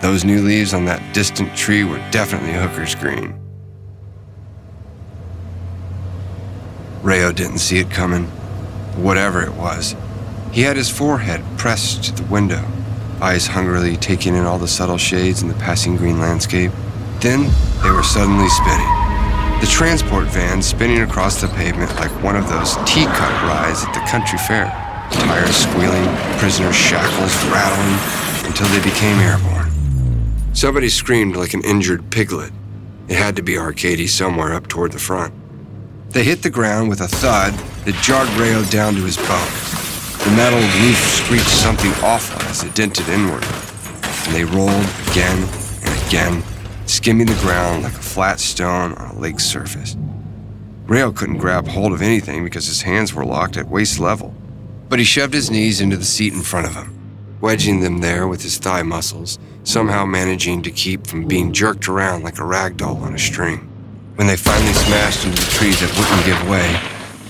Those 0.00 0.24
new 0.24 0.42
leaves 0.42 0.72
on 0.72 0.84
that 0.84 1.12
distant 1.12 1.56
tree 1.56 1.82
were 1.82 1.98
definitely 2.12 2.52
Hooker's 2.52 2.94
green. 2.94 3.34
Rayo 7.02 7.32
didn't 7.32 7.58
see 7.58 7.78
it 7.78 7.90
coming. 7.90 8.26
Whatever 8.94 9.42
it 9.42 9.54
was, 9.54 9.96
he 10.52 10.62
had 10.62 10.76
his 10.76 10.88
forehead 10.88 11.42
pressed 11.58 12.04
to 12.04 12.12
the 12.12 12.30
window, 12.30 12.64
eyes 13.22 13.46
hungrily 13.46 13.96
taking 13.96 14.34
in 14.34 14.44
all 14.44 14.58
the 14.58 14.68
subtle 14.68 14.98
shades 14.98 15.42
in 15.42 15.48
the 15.48 15.54
passing 15.54 15.96
green 15.96 16.18
landscape. 16.18 16.72
Then 17.20 17.50
they 17.82 17.90
were 17.90 18.02
suddenly 18.02 18.48
spinning. 18.48 19.10
The 19.60 19.66
transport 19.66 20.26
van 20.28 20.62
spinning 20.62 21.02
across 21.02 21.40
the 21.40 21.48
pavement 21.48 21.94
like 21.96 22.10
one 22.22 22.36
of 22.36 22.48
those 22.48 22.76
teacup 22.86 23.42
rides 23.42 23.84
at 23.84 23.92
the 23.92 24.00
country 24.10 24.38
fair. 24.38 24.66
Tires 25.12 25.56
squealing, 25.56 26.06
prisoners' 26.38 26.76
shackles 26.76 27.34
rattling 27.52 28.48
until 28.48 28.68
they 28.68 28.82
became 28.82 29.18
airborne. 29.18 29.70
Somebody 30.54 30.88
screamed 30.88 31.36
like 31.36 31.52
an 31.52 31.62
injured 31.62 32.10
piglet. 32.10 32.52
It 33.08 33.16
had 33.16 33.36
to 33.36 33.42
be 33.42 33.58
Arcady 33.58 34.06
somewhere 34.06 34.54
up 34.54 34.66
toward 34.66 34.92
the 34.92 34.98
front. 34.98 35.34
They 36.10 36.24
hit 36.24 36.42
the 36.42 36.50
ground 36.50 36.88
with 36.88 37.00
a 37.00 37.08
thud 37.08 37.52
that 37.84 38.02
jarred 38.02 38.28
Rayo 38.30 38.64
down 38.64 38.94
to 38.94 39.02
his 39.02 39.16
bones. 39.16 39.79
The 40.24 40.36
metal 40.36 40.60
roof 40.60 40.98
screeched 40.98 41.48
something 41.48 41.90
awful 42.04 42.42
as 42.42 42.62
it 42.62 42.74
dented 42.74 43.08
inward, 43.08 43.42
and 43.42 44.34
they 44.34 44.44
rolled 44.44 44.86
again 45.10 45.48
and 45.82 46.06
again, 46.06 46.42
skimming 46.84 47.26
the 47.26 47.34
ground 47.36 47.84
like 47.84 47.94
a 47.94 48.02
flat 48.02 48.38
stone 48.38 48.92
on 48.92 49.16
a 49.16 49.18
lake's 49.18 49.46
surface. 49.46 49.96
Rayo 50.84 51.10
couldn't 51.10 51.38
grab 51.38 51.66
hold 51.66 51.94
of 51.94 52.02
anything 52.02 52.44
because 52.44 52.66
his 52.66 52.82
hands 52.82 53.14
were 53.14 53.24
locked 53.24 53.56
at 53.56 53.68
waist 53.68 53.98
level, 53.98 54.34
but 54.90 54.98
he 54.98 55.06
shoved 55.06 55.32
his 55.32 55.50
knees 55.50 55.80
into 55.80 55.96
the 55.96 56.04
seat 56.04 56.34
in 56.34 56.42
front 56.42 56.66
of 56.66 56.74
him, 56.74 56.92
wedging 57.40 57.80
them 57.80 57.98
there 57.98 58.28
with 58.28 58.42
his 58.42 58.58
thigh 58.58 58.82
muscles, 58.82 59.38
somehow 59.64 60.04
managing 60.04 60.60
to 60.62 60.70
keep 60.70 61.06
from 61.06 61.26
being 61.26 61.50
jerked 61.50 61.88
around 61.88 62.24
like 62.24 62.38
a 62.38 62.44
rag 62.44 62.76
doll 62.76 62.98
on 62.98 63.14
a 63.14 63.18
string. 63.18 63.58
When 64.16 64.26
they 64.26 64.36
finally 64.36 64.74
smashed 64.74 65.24
into 65.24 65.42
the 65.42 65.50
trees 65.52 65.80
that 65.80 65.96
wouldn't 65.96 66.26
give 66.26 66.50
way, 66.50 66.78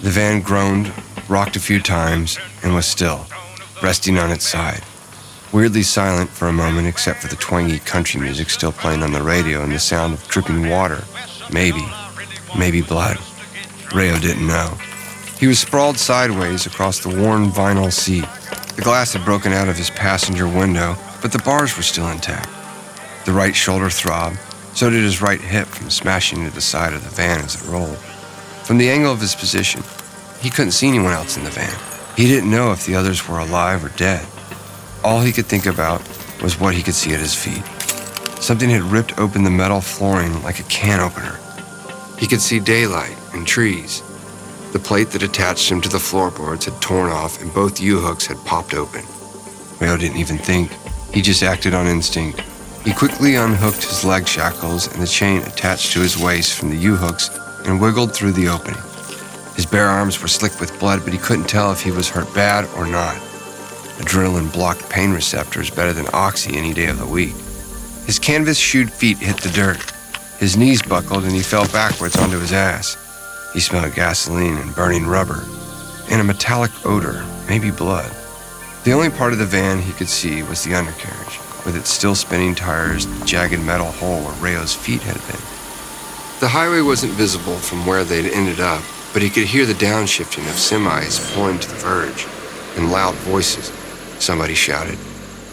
the 0.03 0.11
van 0.11 0.41
groaned 0.41 0.93
rocked 1.31 1.55
a 1.55 1.61
few 1.61 1.81
times, 1.81 2.39
and 2.63 2.75
was 2.75 2.87
still, 2.87 3.25
resting 3.83 4.19
on 4.19 4.33
its 4.33 4.47
side. 4.47 4.83
Weirdly 5.53 5.83
silent 5.83 6.29
for 6.29 6.49
a 6.49 6.53
moment, 6.53 6.89
except 6.89 7.21
for 7.23 7.29
the 7.29 7.37
twangy 7.37 7.79
country 7.79 8.21
music 8.21 8.51
still 8.51 8.73
playing 8.73 9.03
on 9.03 9.13
the 9.13 9.23
radio 9.23 9.63
and 9.63 9.73
the 9.73 9.79
sound 9.79 10.13
of 10.13 10.27
dripping 10.29 10.69
water. 10.69 11.05
Maybe, 11.53 11.87
maybe 12.59 12.83
blood. 12.83 13.17
Rayo 13.95 14.19
didn't 14.19 14.47
know. 14.47 14.77
He 15.39 15.47
was 15.47 15.59
sprawled 15.59 15.99
sideways 15.99 16.67
across 16.67 16.99
the 16.99 17.09
worn 17.09 17.51
vinyl 17.51 17.93
seat. 17.93 18.27
The 18.77 18.83
glass 18.83 19.13
had 19.13 19.25
broken 19.25 19.53
out 19.53 19.69
of 19.69 19.77
his 19.77 19.91
passenger 19.91 20.47
window, 20.47 20.97
but 21.23 21.33
the 21.33 21.39
bars 21.39 21.77
were 21.77 21.83
still 21.83 22.09
intact. 22.09 22.49
The 23.25 23.33
right 23.33 23.55
shoulder 23.55 23.89
throbbed, 23.89 24.39
so 24.75 24.91
did 24.91 25.03
his 25.03 25.23
right 25.23 25.41
hip 25.41 25.69
from 25.69 25.91
smashing 25.91 26.41
into 26.41 26.55
the 26.55 26.61
side 26.61 26.93
of 26.93 27.05
the 27.05 27.11
van 27.11 27.45
as 27.45 27.55
it 27.55 27.69
rolled. 27.69 27.99
From 28.65 28.79
the 28.79 28.91
angle 28.91 29.13
of 29.13 29.21
his 29.21 29.35
position, 29.35 29.83
he 30.41 30.51
couldn't 30.51 30.73
see 30.73 30.89
anyone 30.89 31.13
else 31.13 31.37
in 31.37 31.45
the 31.45 31.51
van. 31.51 31.79
He 32.17 32.27
didn't 32.27 32.51
know 32.51 32.73
if 32.73 32.87
the 32.87 32.95
others 32.95 33.29
were 33.29 33.39
alive 33.39 33.85
or 33.85 33.91
dead. 33.91 34.27
All 35.05 35.21
he 35.21 35.33
could 35.33 35.47
think 35.47 35.67
about 35.67 36.03
was 36.43 36.59
what 36.59 36.75
he 36.75 36.83
could 36.83 36.95
see 36.95 37.13
at 37.13 37.21
his 37.21 37.35
feet. 37.35 37.65
Something 38.43 38.71
had 38.71 38.83
ripped 38.83 39.19
open 39.19 39.45
the 39.45 39.51
metal 39.51 39.81
flooring 39.81 40.43
like 40.43 40.61
a 40.61 40.65
can 40.65 41.01
opener. 41.01 41.39
He 42.19 42.27
could 42.27 42.41
see 42.41 42.59
daylight 42.59 43.17
and 43.35 43.47
trees. 43.47 44.03
The 44.73 44.79
plate 44.79 45.11
that 45.11 45.23
attached 45.23 45.71
him 45.71 45.81
to 45.83 45.89
the 45.89 45.99
floorboards 45.99 46.65
had 46.65 46.81
torn 46.81 47.11
off 47.11 47.41
and 47.43 47.53
both 47.53 47.81
U-hooks 47.81 48.27
had 48.27 48.39
popped 48.45 48.75
open. 48.75 49.05
Rayo 49.79 49.97
didn't 49.97 50.19
even 50.19 50.39
think. 50.39 50.73
He 51.13 51.23
just 51.23 51.43
acted 51.43 51.75
on 51.75 51.87
instinct. 51.87 52.41
He 52.85 52.93
quickly 52.93 53.35
unhooked 53.35 53.83
his 53.83 54.05
leg 54.05 54.27
shackles 54.27 54.91
and 54.93 55.03
the 55.03 55.07
chain 55.07 55.43
attached 55.43 55.93
to 55.93 56.01
his 56.01 56.17
waist 56.17 56.59
from 56.59 56.71
the 56.71 56.77
U-hooks 56.77 57.31
and 57.67 57.81
wiggled 57.81 58.15
through 58.15 58.33
the 58.33 58.49
opening. 58.49 58.81
His 59.57 59.67
bare 59.67 59.87
arms 59.87 60.21
were 60.21 60.29
slick 60.29 60.59
with 60.61 60.79
blood, 60.81 61.01
but 61.05 61.13
he 61.13 61.19
couldn't 61.19 61.49
tell 61.49 61.73
if 61.73 61.83
he 61.83 61.91
was 61.91 62.09
hurt 62.09 62.33
bad 62.35 62.69
or 62.77 62.87
not. 62.87 63.17
Adrenaline 63.99 64.53
blocked 64.53 64.89
pain 64.89 65.13
receptors 65.13 65.71
better 65.71 65.93
than 65.93 66.07
oxy 66.13 66.57
any 66.57 66.73
day 66.73 66.87
of 66.87 66.99
the 66.99 67.07
week. 67.07 67.35
His 68.07 68.19
canvas 68.19 68.59
shoed 68.59 68.91
feet 68.91 69.19
hit 69.19 69.37
the 69.37 69.51
dirt. 69.51 69.93
His 70.39 70.57
knees 70.57 70.81
buckled 70.81 71.25
and 71.25 71.33
he 71.33 71.43
fell 71.43 71.69
backwards 71.69 72.17
onto 72.17 72.39
his 72.39 72.53
ass. 72.53 72.97
He 73.53 73.61
smelled 73.61 73.95
gasoline 73.95 74.57
and 74.57 74.75
burning 74.75 75.07
rubber, 75.07 75.45
and 76.11 76.21
a 76.21 76.25
metallic 76.25 76.71
odor, 76.87 77.27
maybe 77.49 77.71
blood. 77.71 78.11
The 78.85 78.93
only 78.93 79.11
part 79.11 79.33
of 79.35 79.39
the 79.39 79.45
van 79.45 79.81
he 79.81 79.93
could 79.93 80.09
see 80.09 80.43
was 80.43 80.65
the 80.65 80.75
undercarriage, 80.75 81.39
with 81.67 81.77
its 81.77 81.91
still 81.91 82.15
spinning 82.15 82.55
tires, 82.55 83.07
the 83.07 83.27
jagged 83.27 83.61
metal 83.61 83.91
hole 83.91 84.23
where 84.23 84.35
Rayo's 84.43 84.75
feet 84.75 85.03
had 85.03 85.21
been. 85.27 85.45
The 86.41 86.49
highway 86.49 86.81
wasn't 86.81 87.13
visible 87.13 87.57
from 87.57 87.85
where 87.85 88.05
they'd 88.05 88.31
ended 88.33 88.61
up, 88.61 88.83
but 89.13 89.23
he 89.23 89.31
could 89.31 89.47
hear 89.47 89.67
the 89.67 89.75
downshifting 89.75 90.49
of 90.49 90.57
semis 90.57 91.35
pulling 91.35 91.59
to 91.59 91.69
the 91.69 91.75
verge 91.77 92.27
and 92.77 92.91
loud 92.93 93.15
voices. 93.17 93.73
Somebody 94.23 94.55
shouted, 94.55 94.99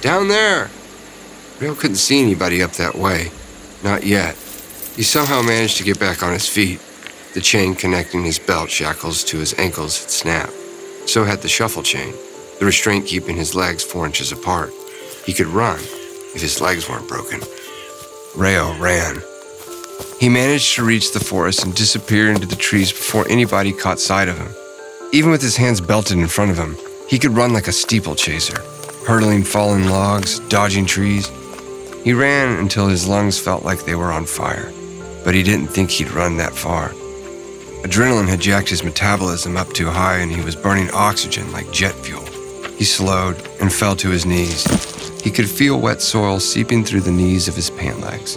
Down 0.02 0.28
there! 0.28 0.70
Rayo 1.60 1.74
couldn't 1.74 1.96
see 1.96 2.22
anybody 2.22 2.62
up 2.62 2.74
that 2.74 2.96
way. 2.96 3.32
Not 3.84 4.06
yet. 4.06 4.36
He 4.96 5.04
somehow 5.04 5.42
managed 5.42 5.78
to 5.78 5.84
get 5.84 6.00
back 6.00 6.22
on 6.24 6.34
his 6.34 6.48
feet. 6.48 6.80
The 7.34 7.42
chain 7.42 7.76
connecting 7.76 8.24
his 8.24 8.40
belt 8.40 8.70
shackles 8.70 9.24
to 9.26 9.38
his 9.38 9.54
ankles 9.60 10.02
had 10.02 10.12
snapped. 10.12 10.54
So 11.06 11.24
had 11.24 11.42
the 11.42 11.48
shuffle 11.48 11.84
chain, 11.84 12.14
the 12.60 12.66
restraint 12.66 13.06
keeping 13.06 13.38
his 13.38 13.56
legs 13.56 13.84
four 13.84 14.06
inches 14.06 14.32
apart. 14.32 14.72
He 15.26 15.34
could 15.34 15.48
run 15.48 15.80
if 16.36 16.42
his 16.42 16.62
legs 16.62 16.90
weren't 16.90 17.08
broken. 17.08 17.42
Rayo 18.36 18.78
ran. 18.80 19.22
He 20.20 20.30
managed 20.30 20.74
to 20.76 20.84
reach 20.84 21.12
the 21.12 21.20
forest 21.20 21.64
and 21.64 21.76
disappear 21.76 22.32
into 22.32 22.48
the 22.48 22.56
trees 22.56 22.92
before 22.92 23.28
anybody 23.30 23.72
caught 23.72 24.00
sight 24.00 24.28
of 24.28 24.38
him. 24.40 24.50
Even 25.14 25.30
with 25.30 25.44
his 25.44 25.56
hands 25.56 25.80
belted 25.80 26.18
in 26.18 26.28
front 26.28 26.50
of 26.50 26.58
him, 26.58 26.76
he 27.08 27.20
could 27.20 27.38
run 27.38 27.54
like 27.54 27.68
a 27.68 27.72
steeplechaser, 27.72 28.60
hurdling 29.06 29.44
fallen 29.44 29.90
logs, 29.90 30.40
dodging 30.50 30.88
trees. 30.88 31.30
He 32.04 32.14
ran 32.14 32.58
until 32.58 32.88
his 32.88 33.08
lungs 33.08 33.38
felt 33.38 33.64
like 33.64 33.86
they 33.86 33.94
were 33.94 34.12
on 34.12 34.26
fire, 34.26 34.74
but 35.24 35.36
he 35.36 35.44
didn't 35.44 35.68
think 35.68 35.92
he'd 35.92 36.10
run 36.10 36.38
that 36.38 36.56
far. 36.56 36.90
Adrenaline 37.84 38.28
had 38.28 38.42
jacked 38.42 38.70
his 38.70 38.84
metabolism 38.84 39.56
up 39.56 39.72
too 39.72 39.88
high 39.92 40.18
and 40.18 40.32
he 40.32 40.42
was 40.42 40.56
burning 40.56 40.90
oxygen 40.94 41.52
like 41.52 41.72
jet 41.72 41.94
fuel. 41.94 42.26
He 42.76 42.86
slowed 42.86 43.38
and 43.62 43.72
fell 43.72 43.96
to 43.98 44.10
his 44.10 44.26
knees. 44.26 44.66
He 45.22 45.30
could 45.30 45.48
feel 45.48 45.80
wet 45.80 46.02
soil 46.02 46.40
seeping 46.40 46.84
through 46.84 47.02
the 47.02 47.12
knees 47.12 47.48
of 47.48 47.56
his 47.56 47.70
pant 47.70 48.00
legs. 48.00 48.36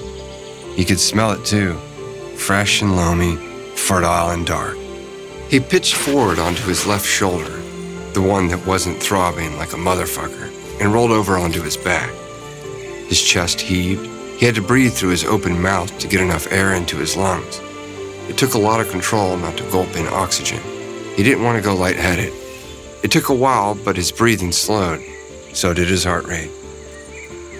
He 0.75 0.85
could 0.85 1.01
smell 1.01 1.33
it 1.33 1.45
too 1.45 1.79
fresh 2.37 2.81
and 2.81 2.97
loamy, 2.97 3.37
fertile 3.77 4.31
and 4.31 4.47
dark. 4.47 4.77
He 5.49 5.61
pitched 5.61 5.95
forward 5.95 6.39
onto 6.39 6.63
his 6.63 6.87
left 6.87 7.07
shoulder, 7.07 7.61
the 8.13 8.23
one 8.23 8.49
that 8.49 8.67
wasn't 8.67 9.03
throbbing 9.03 9.57
like 9.57 9.73
a 9.73 9.77
motherfucker, 9.77 10.51
and 10.81 10.93
rolled 10.93 11.11
over 11.11 11.37
onto 11.37 11.61
his 11.63 11.77
back. 11.77 12.11
His 13.09 13.21
chest 13.21 13.61
heaved. 13.61 14.07
He 14.39 14.47
had 14.47 14.55
to 14.55 14.63
breathe 14.63 14.95
through 14.95 15.11
his 15.11 15.25
open 15.25 15.61
mouth 15.61 15.99
to 15.99 16.09
get 16.09 16.21
enough 16.21 16.51
air 16.51 16.73
into 16.73 16.97
his 16.97 17.17
lungs. 17.17 17.61
It 18.29 18.39
took 18.39 18.55
a 18.55 18.59
lot 18.59 18.81
of 18.81 18.91
control 18.91 19.37
not 19.37 19.57
to 19.59 19.71
gulp 19.71 19.97
in 19.97 20.07
oxygen. 20.07 20.61
He 21.17 21.23
didn't 21.23 21.45
want 21.45 21.59
to 21.59 21.69
go 21.69 21.75
lightheaded. 21.75 22.33
It 23.03 23.11
took 23.11 23.29
a 23.29 23.35
while, 23.35 23.75
but 23.75 23.97
his 23.97 24.13
breathing 24.13 24.53
slowed. 24.53 25.03
So 25.53 25.75
did 25.75 25.89
his 25.89 26.05
heart 26.05 26.27
rate. 26.27 26.51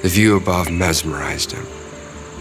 The 0.03 0.09
view 0.09 0.37
above 0.37 0.71
mesmerized 0.71 1.53
him. 1.53 1.67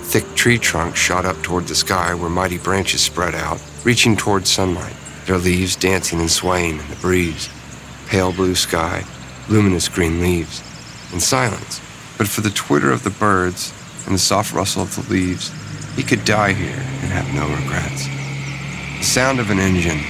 Thick 0.10 0.34
tree 0.34 0.58
trunks 0.58 0.98
shot 0.98 1.24
up 1.24 1.40
toward 1.44 1.68
the 1.68 1.76
sky 1.76 2.16
where 2.16 2.32
mighty 2.32 2.58
branches 2.58 3.00
spread 3.00 3.36
out, 3.36 3.62
reaching 3.84 4.18
toward 4.18 4.48
sunlight, 4.48 4.96
their 5.28 5.38
leaves 5.38 5.76
dancing 5.76 6.20
and 6.20 6.32
swaying 6.32 6.80
in 6.80 6.90
the 6.90 6.96
breeze. 6.96 7.48
Pale 8.08 8.34
blue 8.34 8.56
sky, 8.56 9.06
luminous 9.50 9.88
green 9.88 10.20
leaves, 10.20 10.64
and 11.12 11.22
silence, 11.22 11.80
but 12.18 12.28
for 12.28 12.42
the 12.42 12.50
twitter 12.50 12.92
of 12.92 13.04
the 13.04 13.12
birds 13.12 13.72
and 14.08 14.16
the 14.16 14.20
soft 14.20 14.52
rustle 14.52 14.82
of 14.82 14.96
the 14.96 15.14
leaves, 15.14 15.52
he 15.96 16.02
could 16.02 16.26
die 16.26 16.54
here 16.54 16.74
and 16.74 17.12
have 17.12 17.32
no 17.36 17.48
regrets. 17.48 18.08
The 18.98 19.04
sound 19.04 19.40
of 19.40 19.52
an 19.52 19.60
engine, 19.60 20.02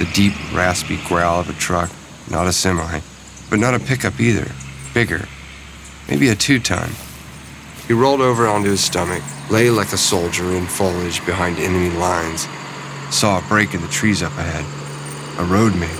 the 0.00 0.10
deep, 0.14 0.32
raspy 0.52 0.98
growl 1.06 1.38
of 1.38 1.48
a 1.48 1.52
truck, 1.52 1.92
not 2.28 2.48
a 2.48 2.52
semi, 2.52 2.98
but 3.48 3.60
not 3.60 3.74
a 3.74 3.78
pickup 3.78 4.18
either, 4.18 4.50
bigger, 4.92 5.28
maybe 6.08 6.28
a 6.28 6.34
two 6.34 6.58
ton. 6.58 6.90
He 7.88 7.94
rolled 7.94 8.20
over 8.20 8.46
onto 8.46 8.68
his 8.68 8.84
stomach, 8.84 9.22
lay 9.48 9.70
like 9.70 9.94
a 9.94 9.96
soldier 9.96 10.52
in 10.52 10.66
foliage 10.66 11.24
behind 11.24 11.58
enemy 11.58 11.88
lines, 11.96 12.46
saw 13.10 13.38
a 13.38 13.48
break 13.48 13.72
in 13.72 13.80
the 13.80 13.88
trees 13.88 14.22
up 14.22 14.36
ahead. 14.36 14.66
A 15.40 15.50
road, 15.50 15.74
maybe. 15.74 15.94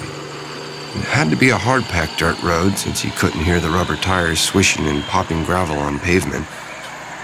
It 0.99 1.05
had 1.05 1.31
to 1.31 1.37
be 1.37 1.49
a 1.49 1.57
hard 1.57 1.85
packed 1.85 2.19
dirt 2.19 2.43
road 2.43 2.77
since 2.77 3.01
he 3.01 3.11
couldn't 3.13 3.43
hear 3.43 3.59
the 3.59 3.71
rubber 3.71 3.97
tires 3.97 4.39
swishing 4.39 4.87
and 4.87 5.03
popping 5.05 5.45
gravel 5.45 5.79
on 5.79 5.99
pavement. 5.99 6.45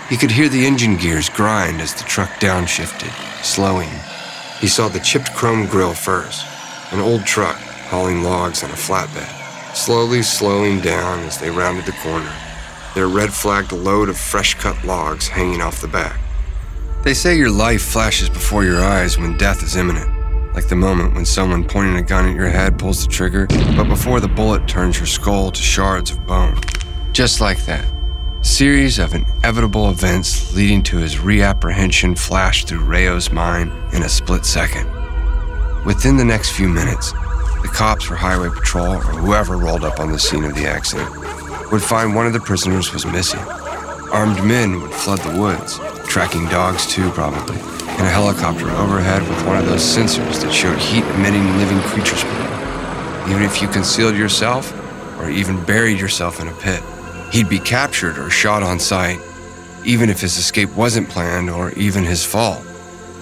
He 0.08 0.16
could 0.16 0.30
hear 0.30 0.48
the 0.48 0.64
engine 0.64 0.96
gears 0.96 1.28
grind 1.28 1.82
as 1.82 1.92
the 1.92 2.04
truck 2.04 2.30
downshifted, 2.40 3.12
slowing. 3.44 3.90
He 4.60 4.66
saw 4.66 4.88
the 4.88 5.00
chipped 5.00 5.34
chrome 5.34 5.66
grille 5.66 5.92
first, 5.92 6.42
an 6.90 7.00
old 7.00 7.26
truck 7.26 7.56
hauling 7.90 8.22
logs 8.22 8.64
on 8.64 8.70
a 8.70 8.74
flatbed, 8.74 9.76
slowly 9.76 10.22
slowing 10.22 10.80
down 10.80 11.18
as 11.24 11.36
they 11.36 11.50
rounded 11.50 11.84
the 11.84 11.92
corner 11.92 12.32
their 12.94 13.08
red 13.08 13.32
flagged 13.32 13.72
load 13.72 14.08
of 14.08 14.16
fresh 14.16 14.54
cut 14.54 14.82
logs 14.84 15.26
hanging 15.26 15.60
off 15.60 15.80
the 15.80 15.88
back. 15.88 16.18
They 17.02 17.12
say 17.12 17.36
your 17.36 17.50
life 17.50 17.82
flashes 17.82 18.30
before 18.30 18.64
your 18.64 18.82
eyes 18.82 19.18
when 19.18 19.36
death 19.36 19.62
is 19.62 19.76
imminent, 19.76 20.08
like 20.54 20.68
the 20.68 20.76
moment 20.76 21.14
when 21.14 21.26
someone 21.26 21.64
pointing 21.64 21.96
a 21.96 22.02
gun 22.02 22.28
at 22.28 22.36
your 22.36 22.48
head 22.48 22.78
pulls 22.78 23.04
the 23.04 23.12
trigger, 23.12 23.46
but 23.76 23.88
before 23.88 24.20
the 24.20 24.28
bullet 24.28 24.66
turns 24.68 24.96
your 24.96 25.06
skull 25.06 25.50
to 25.50 25.60
shards 25.60 26.12
of 26.12 26.24
bone. 26.26 26.58
Just 27.12 27.40
like 27.40 27.64
that. 27.66 27.84
Series 28.42 28.98
of 28.98 29.14
inevitable 29.14 29.90
events 29.90 30.54
leading 30.54 30.82
to 30.84 30.98
his 30.98 31.18
reapprehension 31.18 32.14
flashed 32.14 32.68
through 32.68 32.84
Rayo's 32.84 33.32
mind 33.32 33.72
in 33.92 34.02
a 34.02 34.08
split 34.08 34.44
second. 34.44 34.86
Within 35.84 36.16
the 36.16 36.24
next 36.24 36.52
few 36.52 36.68
minutes, 36.68 37.12
the 37.12 37.70
cops 37.72 38.10
or 38.10 38.14
highway 38.14 38.50
patrol 38.50 38.96
or 38.96 39.00
whoever 39.00 39.56
rolled 39.56 39.84
up 39.84 39.98
on 39.98 40.12
the 40.12 40.18
scene 40.18 40.44
of 40.44 40.54
the 40.54 40.66
accident 40.66 41.10
would 41.70 41.82
find 41.82 42.14
one 42.14 42.26
of 42.26 42.32
the 42.32 42.40
prisoners 42.40 42.92
was 42.92 43.06
missing. 43.06 43.40
Armed 44.12 44.44
men 44.44 44.80
would 44.80 44.92
flood 44.92 45.18
the 45.20 45.40
woods, 45.40 45.78
tracking 46.08 46.46
dogs 46.46 46.86
too, 46.86 47.10
probably, 47.10 47.56
and 47.56 48.06
a 48.06 48.10
helicopter 48.10 48.70
overhead 48.70 49.22
with 49.28 49.46
one 49.46 49.56
of 49.56 49.66
those 49.66 49.82
sensors 49.82 50.40
that 50.42 50.52
showed 50.52 50.78
heat 50.78 51.04
emitting 51.16 51.46
living 51.56 51.80
creatures 51.80 52.22
below. 52.22 53.26
Even 53.28 53.42
if 53.42 53.60
you 53.60 53.68
concealed 53.68 54.16
yourself 54.16 54.72
or 55.18 55.30
even 55.30 55.64
buried 55.64 55.98
yourself 55.98 56.40
in 56.40 56.48
a 56.48 56.52
pit, 56.52 56.82
he'd 57.32 57.48
be 57.48 57.58
captured 57.58 58.18
or 58.18 58.30
shot 58.30 58.62
on 58.62 58.78
sight, 58.78 59.18
even 59.84 60.08
if 60.10 60.20
his 60.20 60.36
escape 60.36 60.72
wasn't 60.76 61.08
planned 61.08 61.50
or 61.50 61.72
even 61.72 62.04
his 62.04 62.24
fault. 62.24 62.64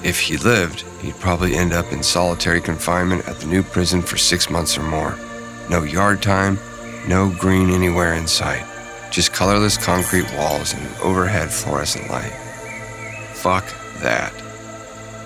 If 0.02 0.18
he 0.18 0.36
lived, 0.36 0.80
he'd 1.00 1.18
probably 1.20 1.54
end 1.54 1.72
up 1.72 1.92
in 1.92 2.02
solitary 2.02 2.60
confinement 2.60 3.26
at 3.28 3.38
the 3.38 3.46
new 3.46 3.62
prison 3.62 4.02
for 4.02 4.16
six 4.16 4.50
months 4.50 4.76
or 4.76 4.82
more. 4.82 5.16
No 5.70 5.84
yard 5.84 6.20
time, 6.20 6.58
no 7.06 7.30
green 7.30 7.70
anywhere 7.70 8.14
in 8.14 8.26
sight, 8.26 8.64
just 9.10 9.32
colorless 9.32 9.76
concrete 9.76 10.30
walls 10.34 10.72
and 10.72 10.82
an 10.86 10.94
overhead 11.02 11.50
fluorescent 11.50 12.10
light. 12.10 12.32
Fuck 13.34 13.66
that. 14.00 14.32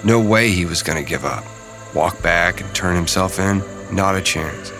No 0.04 0.21
way 0.21 0.50
he 0.50 0.64
was 0.64 0.83
going 0.83 1.02
to 1.02 1.09
give 1.09 1.25
up. 1.25 1.45
Walk 1.95 2.21
back 2.23 2.61
and 2.61 2.75
turn 2.75 2.97
himself 2.97 3.38
in? 3.38 3.62
Not 3.90 4.16
a 4.16 4.23
chance. 4.23 4.73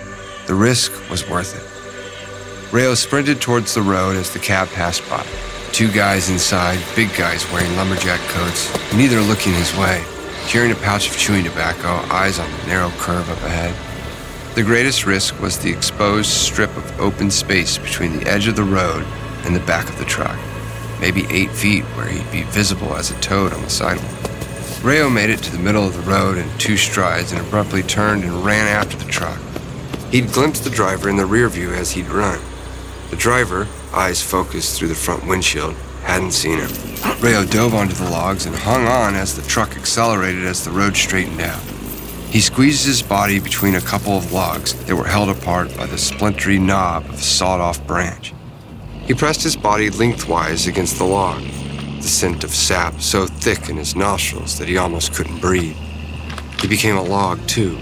The 0.47 0.55
risk 0.55 0.93
was 1.11 1.29
worth 1.29 1.55
it. 1.57 2.73
Rayo 2.75 2.95
sprinted 2.95 3.41
towards 3.41 3.75
the 3.75 3.83
road 3.83 4.17
as 4.17 4.33
the 4.33 4.39
cab 4.39 4.69
passed 4.69 5.09
by. 5.09 5.25
Two 5.73 5.91
guys 5.91 6.31
inside, 6.31 6.79
big 6.95 7.15
guys 7.17 7.51
wearing 7.53 7.75
lumberjack 7.77 8.21
coats, 8.29 8.73
neither 8.95 9.21
looking 9.21 9.53
his 9.53 9.77
way, 9.77 10.05
carrying 10.47 10.73
a 10.73 10.77
pouch 10.77 11.11
of 11.11 11.17
chewing 11.17 11.45
tobacco, 11.45 11.89
eyes 12.13 12.39
on 12.39 12.51
the 12.51 12.67
narrow 12.67 12.91
curve 12.99 13.29
up 13.31 13.43
ahead. 13.43 13.75
The 14.57 14.63
greatest 14.63 15.05
risk 15.05 15.39
was 15.39 15.59
the 15.59 15.71
exposed 15.71 16.31
strip 16.31 16.75
of 16.79 16.99
open 16.99 17.31
space 17.31 17.77
between 17.77 18.17
the 18.17 18.27
edge 18.27 18.49
of 18.49 18.57
the 18.57 18.63
road 18.63 19.05
and 19.45 19.55
the 19.55 19.61
back 19.61 19.91
of 19.91 19.99
the 19.99 20.07
truck, 20.07 20.39
maybe 20.99 21.27
eight 21.29 21.51
feet 21.51 21.85
where 21.95 22.09
he'd 22.09 22.33
be 22.33 22.43
visible 22.45 22.97
as 22.97 23.11
a 23.11 23.21
toad 23.21 23.53
on 23.53 23.61
the 23.61 23.69
sidewalk. 23.69 24.31
Rayo 24.83 25.11
made 25.11 25.29
it 25.29 25.41
to 25.41 25.53
the 25.53 25.63
middle 25.63 25.87
of 25.87 25.95
the 25.95 26.11
road 26.11 26.39
in 26.39 26.49
two 26.57 26.79
strides 26.79 27.33
and 27.33 27.41
abruptly 27.43 27.83
turned 27.83 28.25
and 28.25 28.47
ran 28.47 28.67
after 28.67 28.97
the 28.97 29.05
truck. 29.13 29.39
He'd 30.11 30.33
glimpsed 30.33 30.65
the 30.65 30.71
driver 30.71 31.11
in 31.11 31.17
the 31.17 31.27
rear 31.27 31.51
view 31.51 31.75
as 31.75 31.91
he'd 31.91 32.09
run. 32.09 32.41
The 33.11 33.17
driver, 33.17 33.69
eyes 33.93 34.23
focused 34.23 34.79
through 34.79 34.89
the 34.89 34.95
front 34.95 35.27
windshield, 35.27 35.75
hadn't 36.05 36.33
seen 36.33 36.61
him. 36.61 36.71
Rayo 37.21 37.45
dove 37.45 37.75
onto 37.75 37.95
the 37.95 38.09
logs 38.09 38.47
and 38.47 38.57
hung 38.57 38.87
on 38.87 39.17
as 39.17 39.37
the 39.37 39.47
truck 39.47 39.77
accelerated 39.77 40.47
as 40.47 40.65
the 40.65 40.71
road 40.71 40.97
straightened 40.97 41.43
out. 41.43 41.76
He 42.37 42.43
squeezed 42.43 42.85
his 42.85 43.01
body 43.01 43.41
between 43.41 43.77
a 43.77 43.81
couple 43.81 44.13
of 44.19 44.31
logs 44.31 44.75
that 44.85 44.95
were 44.95 45.07
held 45.07 45.31
apart 45.31 45.75
by 45.75 45.87
the 45.87 45.97
splintery 45.97 46.59
knob 46.59 47.07
of 47.07 47.15
a 47.15 47.17
sawed 47.17 47.63
off 47.63 47.87
branch. 47.87 48.35
He 49.07 49.15
pressed 49.15 49.43
his 49.43 49.57
body 49.57 49.89
lengthwise 49.89 50.67
against 50.67 50.99
the 50.99 51.07
log, 51.07 51.41
the 51.41 52.03
scent 52.03 52.45
of 52.45 52.51
sap 52.51 53.01
so 53.01 53.27
thick 53.27 53.71
in 53.71 53.79
his 53.79 53.97
nostrils 53.97 54.59
that 54.59 54.69
he 54.69 54.77
almost 54.77 55.15
couldn't 55.15 55.41
breathe. 55.41 55.79
He 56.61 56.69
became 56.69 56.99
a 56.99 57.03
log, 57.03 57.41
too, 57.47 57.79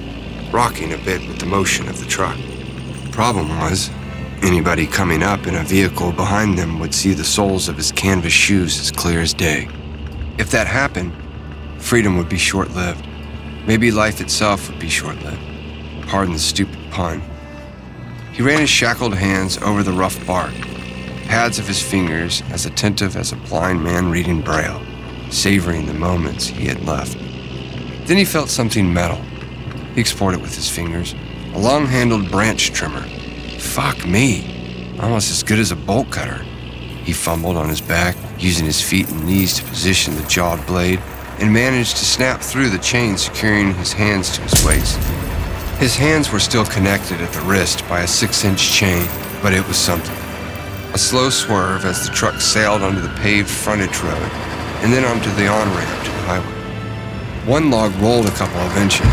rocking 0.53 0.93
a 0.93 0.99
bit 0.99 1.27
with 1.27 1.41
the 1.41 1.47
motion 1.47 1.89
of 1.89 1.99
the 1.99 2.07
truck. 2.07 2.37
The 2.37 3.11
problem 3.11 3.49
was, 3.59 3.91
anybody 4.41 4.87
coming 4.87 5.25
up 5.25 5.49
in 5.49 5.57
a 5.57 5.65
vehicle 5.65 6.13
behind 6.13 6.57
them 6.57 6.79
would 6.79 6.95
see 6.95 7.13
the 7.13 7.25
soles 7.25 7.69
of 7.69 7.77
his 7.77 7.91
canvas 7.91 8.33
shoes 8.33 8.79
as 8.79 8.93
clear 8.93 9.19
as 9.19 9.35
day. 9.35 9.69
If 10.39 10.53
that 10.53 10.69
happened, 10.69 11.13
freedom 11.83 12.17
would 12.19 12.29
be 12.29 12.39
short 12.39 12.71
lived. 12.71 13.05
Maybe 13.67 13.91
life 13.91 14.21
itself 14.21 14.69
would 14.69 14.79
be 14.79 14.91
short 14.91 15.17
lived. 15.23 15.41
Pardon 16.07 16.35
the 16.35 16.39
stupid 16.39 16.79
pun. 16.91 17.23
He 18.33 18.43
ran 18.43 18.61
his 18.61 18.69
shackled 18.69 19.15
hands 19.15 19.57
over 19.59 19.83
the 19.83 19.93
rough 19.93 20.25
bark, 20.27 20.53
pads 21.27 21.59
of 21.59 21.67
his 21.67 21.81
fingers 21.81 22.43
as 22.51 22.67
attentive 22.67 23.17
as 23.17 23.33
a 23.33 23.37
blind 23.37 23.83
man 23.83 24.11
reading 24.11 24.43
Braille, 24.43 24.83
savoring 25.31 25.87
the 25.87 25.95
moments 25.95 26.47
he 26.47 26.67
had 26.67 26.85
left. 26.85 27.17
Then 28.07 28.19
he 28.19 28.25
felt 28.27 28.51
something 28.51 28.93
metal. 28.93 29.23
He 29.95 30.01
explored 30.01 30.35
it 30.35 30.43
with 30.43 30.55
his 30.55 30.69
fingers 30.69 31.15
a 31.55 31.59
long 31.59 31.87
handled 31.87 32.31
branch 32.31 32.73
trimmer. 32.73 33.07
Fuck 33.59 34.05
me, 34.07 34.97
almost 35.01 35.31
as 35.31 35.43
good 35.43 35.61
as 35.61 35.71
a 35.71 35.77
bolt 35.77 36.11
cutter. 36.11 36.43
He 37.05 37.13
fumbled 37.13 37.57
on 37.57 37.69
his 37.69 37.81
back, 37.81 38.17
using 38.39 38.67
his 38.67 38.81
feet 38.81 39.09
and 39.09 39.25
knees 39.25 39.55
to 39.55 39.65
position 39.65 40.17
the 40.17 40.25
jawed 40.25 40.67
blade 40.67 41.01
and 41.41 41.53
managed 41.53 41.97
to 41.97 42.05
snap 42.05 42.41
through 42.41 42.71
the 42.71 42.79
chain 42.79 43.17
securing 43.17 43.75
his 43.75 43.93
hands 43.93 44.35
to 44.35 44.41
his 44.43 44.65
waist. 44.65 44.99
His 45.79 45.97
hands 45.97 46.31
were 46.31 46.39
still 46.39 46.65
connected 46.65 47.21
at 47.21 47.33
the 47.33 47.41
wrist 47.41 47.87
by 47.89 48.03
a 48.03 48.07
six 48.07 48.45
inch 48.45 48.73
chain, 48.73 49.07
but 49.43 49.53
it 49.53 49.67
was 49.67 49.77
something. 49.77 50.17
A 50.95 50.99
slow 50.99 51.31
swerve 51.31 51.85
as 51.85 52.07
the 52.09 52.15
truck 52.15 52.41
sailed 52.41 52.83
onto 52.83 53.01
the 53.01 53.15
paved 53.21 53.51
frontage 53.51 53.99
road 54.01 54.31
and 54.83 54.93
then 54.93 55.05
onto 55.05 55.31
the 55.33 55.49
on 55.49 55.69
ramp 55.75 56.05
to 56.05 56.11
the 56.11 56.23
highway. 56.23 57.47
One 57.47 57.71
log 57.71 57.95
rolled 57.97 58.27
a 58.27 58.31
couple 58.31 58.61
of 58.61 58.77
inches, 58.77 59.13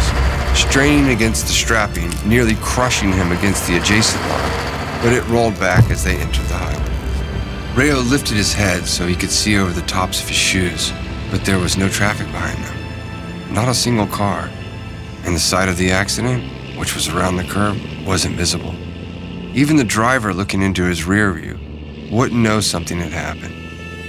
straining 0.58 1.10
against 1.10 1.48
the 1.48 1.54
strapping, 1.54 2.12
nearly 2.28 2.56
crushing 2.62 3.12
him 3.12 3.32
against 3.32 3.68
the 3.68 3.78
adjacent 3.78 4.22
log, 4.30 5.02
but 5.02 5.14
it 5.14 5.28
rolled 5.28 5.60
back 5.60 5.90
as 5.90 6.04
they 6.04 6.18
entered 6.18 6.46
the 6.46 6.58
highway. 6.58 7.76
Rayo 7.76 8.00
lifted 8.00 8.38
his 8.38 8.54
head 8.54 8.86
so 8.86 9.08
he 9.08 9.16
could 9.16 9.32
see 9.32 9.58
over 9.58 9.72
the 9.72 9.82
tops 9.88 10.22
of 10.22 10.28
his 10.28 10.38
shoes 10.38 10.94
but 11.32 11.46
there 11.46 11.58
was 11.58 11.78
no 11.78 11.88
traffic 11.88 12.28
behind 12.28 12.62
them. 12.64 13.54
Not 13.54 13.70
a 13.70 13.74
single 13.74 14.06
car. 14.06 14.52
And 15.24 15.36
the 15.36 15.40
site 15.40 15.70
of 15.70 15.78
the 15.78 15.92
accident, 15.92 16.44
which 16.78 16.94
was 16.94 17.08
around 17.08 17.38
the 17.38 17.44
curb, 17.46 17.78
wasn't 18.06 18.36
visible. 18.36 18.76
Even 19.54 19.78
the 19.78 19.84
driver 19.84 20.34
looking 20.34 20.62
into 20.62 20.84
his 20.84 21.06
rear 21.06 21.32
view 21.34 21.58
wouldn't 22.12 22.42
know 22.42 22.60
something 22.60 23.00
had 23.00 23.14
happened. 23.14 23.56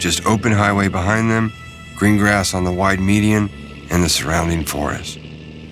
Just 0.00 0.26
open 0.26 0.52
highway 0.52 0.88
behind 0.88 1.30
them, 1.30 1.52
green 1.96 2.18
grass 2.18 2.54
on 2.54 2.64
the 2.64 2.72
wide 2.72 2.98
median, 3.00 3.48
and 3.90 4.02
the 4.02 4.08
surrounding 4.08 4.64
forest. 4.64 5.18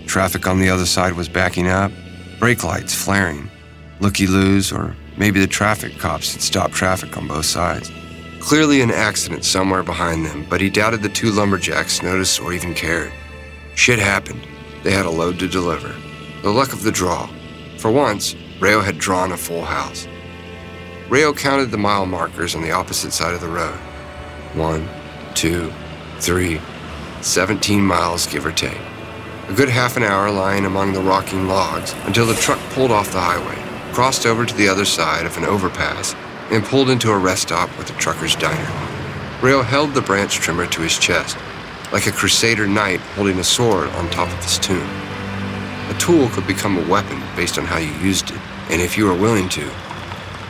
Traffic 0.06 0.46
on 0.46 0.60
the 0.60 0.70
other 0.70 0.86
side 0.86 1.14
was 1.14 1.28
backing 1.28 1.68
up, 1.68 1.90
brake 2.38 2.62
lights 2.62 2.94
flaring. 2.94 3.50
Looky 4.00 4.26
loos, 4.26 4.72
or 4.72 4.96
maybe 5.16 5.40
the 5.40 5.46
traffic 5.46 5.98
cops 5.98 6.32
had 6.32 6.42
stopped 6.42 6.74
traffic 6.74 7.16
on 7.16 7.26
both 7.26 7.44
sides. 7.44 7.90
Clearly 8.40 8.81
an 8.81 8.90
accident 8.90 9.44
somewhere 9.44 9.83
behind 9.83 10.24
them, 10.24 10.46
but 10.48 10.62
he 10.62 10.70
doubted 10.70 11.03
the 11.03 11.11
two 11.11 11.31
lumberjacks 11.31 12.03
noticed 12.03 12.40
or 12.40 12.55
even 12.55 12.74
cared. 12.74 13.12
Shit 13.74 13.98
happened. 13.98 14.46
They 14.83 14.92
had 14.92 15.05
a 15.05 15.11
load 15.11 15.38
to 15.40 15.46
deliver. 15.46 15.94
The 16.42 16.50
luck 16.50 16.72
of 16.72 16.83
the 16.83 16.90
draw. 16.90 17.29
For 17.76 17.90
once, 17.90 18.35
Rayo 18.59 18.81
had 18.81 18.98
drawn 18.98 19.33
a 19.33 19.37
full 19.37 19.62
house. 19.62 20.09
Rayo 21.11 21.35
counted 21.35 21.70
the 21.70 21.76
mile 21.76 22.07
markers 22.07 22.55
on 22.55 22.62
the 22.62 22.72
opposite 22.72 23.12
side 23.12 23.35
of 23.35 23.42
the 23.42 23.48
road. 23.48 23.79
One, 24.55 24.88
two, 25.35 25.70
three, 26.18 26.61
17 27.20 27.85
miles, 27.85 28.26
give 28.26 28.46
or 28.46 28.53
take. 28.53 28.81
A 29.48 29.55
good 29.55 29.68
half 29.68 29.96
an 29.98 30.03
hour 30.03 30.31
lying 30.31 30.64
among 30.64 30.92
the 30.94 31.03
rocking 31.03 31.46
logs 31.46 31.94
until 32.05 32.24
the 32.24 32.35
truck 32.35 32.59
pulled 32.70 32.90
off 32.90 33.12
the 33.12 33.20
highway, 33.20 33.57
crossed 33.92 34.24
over 34.24 34.46
to 34.46 34.55
the 34.55 34.68
other 34.68 34.85
side 34.87 35.26
of 35.26 35.37
an 35.37 35.44
overpass, 35.44 36.14
and 36.50 36.64
pulled 36.64 36.90
into 36.90 37.10
a 37.10 37.18
rest 37.18 37.42
stop 37.42 37.68
with 37.78 37.90
a 37.90 37.98
trucker's 37.98 38.36
diner. 38.36 38.70
Rayo 39.42 39.62
held 39.62 39.94
the 39.94 40.02
branch 40.02 40.34
trimmer 40.34 40.66
to 40.66 40.82
his 40.82 40.98
chest, 40.98 41.36
like 41.92 42.06
a 42.06 42.12
crusader 42.12 42.66
knight 42.66 43.00
holding 43.14 43.38
a 43.38 43.44
sword 43.44 43.88
on 43.90 44.10
top 44.10 44.28
of 44.28 44.44
his 44.44 44.58
tomb. 44.58 44.88
A 45.88 45.96
tool 45.98 46.28
could 46.28 46.46
become 46.46 46.76
a 46.76 46.88
weapon 46.88 47.22
based 47.34 47.58
on 47.58 47.64
how 47.64 47.78
you 47.78 47.92
used 47.94 48.30
it, 48.30 48.40
and 48.70 48.80
if 48.80 48.98
you 48.98 49.06
were 49.06 49.14
willing 49.14 49.48
to, 49.50 49.70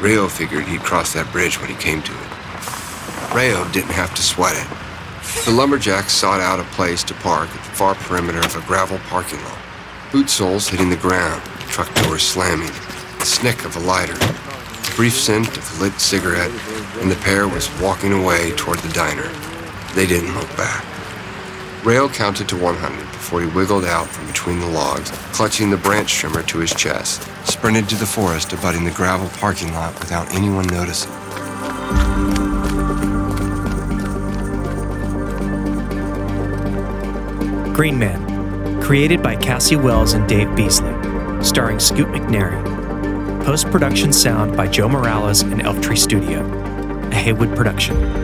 Rayo 0.01 0.29
figured 0.29 0.65
he'd 0.65 0.81
cross 0.81 1.13
that 1.13 1.31
bridge 1.31 1.61
when 1.61 1.71
he 1.71 1.77
came 1.77 2.03
to 2.03 2.13
it. 2.13 3.35
Rayo 3.35 3.67
didn't 3.71 3.93
have 3.93 4.15
to 4.15 4.23
sweat 4.23 4.57
it. 4.57 5.45
The 5.45 5.53
lumberjacks 5.53 6.13
sought 6.13 6.41
out 6.41 6.59
a 6.59 6.65
place 6.75 7.05
to 7.05 7.15
park 7.15 7.49
at 7.51 7.65
the 7.65 7.71
far 7.77 7.95
perimeter 7.95 8.41
of 8.41 8.57
a 8.57 8.67
gravel 8.67 8.99
parking 9.09 9.43
lot. 9.45 9.59
Boot 10.11 10.29
soles 10.29 10.69
hitting 10.69 10.91
the 10.91 10.97
ground, 10.97 11.43
truck 11.69 11.95
doors 12.03 12.23
slamming, 12.23 12.73
the 13.19 13.27
snick 13.27 13.65
of 13.65 13.77
a 13.77 13.81
lighter, 13.81 14.19
the 14.91 14.97
brief 14.97 15.15
scent 15.15 15.57
of 15.57 15.81
lit 15.81 15.93
cigarette, 16.01 16.51
and 17.01 17.11
the 17.11 17.17
pair 17.17 17.47
was 17.47 17.71
walking 17.81 18.13
away 18.13 18.53
toward 18.53 18.79
the 18.81 18.93
diner. 18.93 19.29
They 19.95 20.07
didn't 20.07 20.35
look 20.35 20.49
back. 20.57 20.85
Rayo 21.85 22.09
counted 22.09 22.49
to 22.49 22.57
100 22.57 22.99
before 23.13 23.41
he 23.41 23.47
wiggled 23.49 23.85
out 23.85 24.09
from 24.09 24.27
between 24.27 24.59
the 24.59 24.67
logs, 24.67 25.11
clutching 25.33 25.71
the 25.71 25.77
branch 25.77 26.13
trimmer 26.15 26.43
to 26.45 26.59
his 26.59 26.75
chest, 26.75 27.23
sprinted 27.47 27.89
to 27.89 27.97
the 27.97 28.07
forest 28.07 28.53
abutting 28.53 28.85
the 28.85 28.91
gravel 28.91 29.29
parking 29.39 29.73
lot 29.75 29.99
without 29.99 30.33
anyone 30.35 30.67
noticing. 30.67 31.13
Green 37.73 37.99
Man, 37.99 38.83
created 38.83 39.23
by 39.23 39.37
Casey 39.37 39.77
Wells 39.77 40.15
and 40.15 40.29
Dave 40.29 40.49
Beazley, 40.49 41.45
starring 41.45 41.79
Scoot 41.79 42.09
McNairy. 42.09 42.70
Post 43.51 43.69
production 43.73 44.13
sound 44.13 44.57
by 44.57 44.69
Joe 44.69 44.89
Morales 44.89 45.43
and 45.43 45.61
Elf 45.61 45.81
Tree 45.81 45.97
Studio, 45.97 46.47
a 47.11 47.15
Haywood 47.17 47.57
production. 47.57 48.20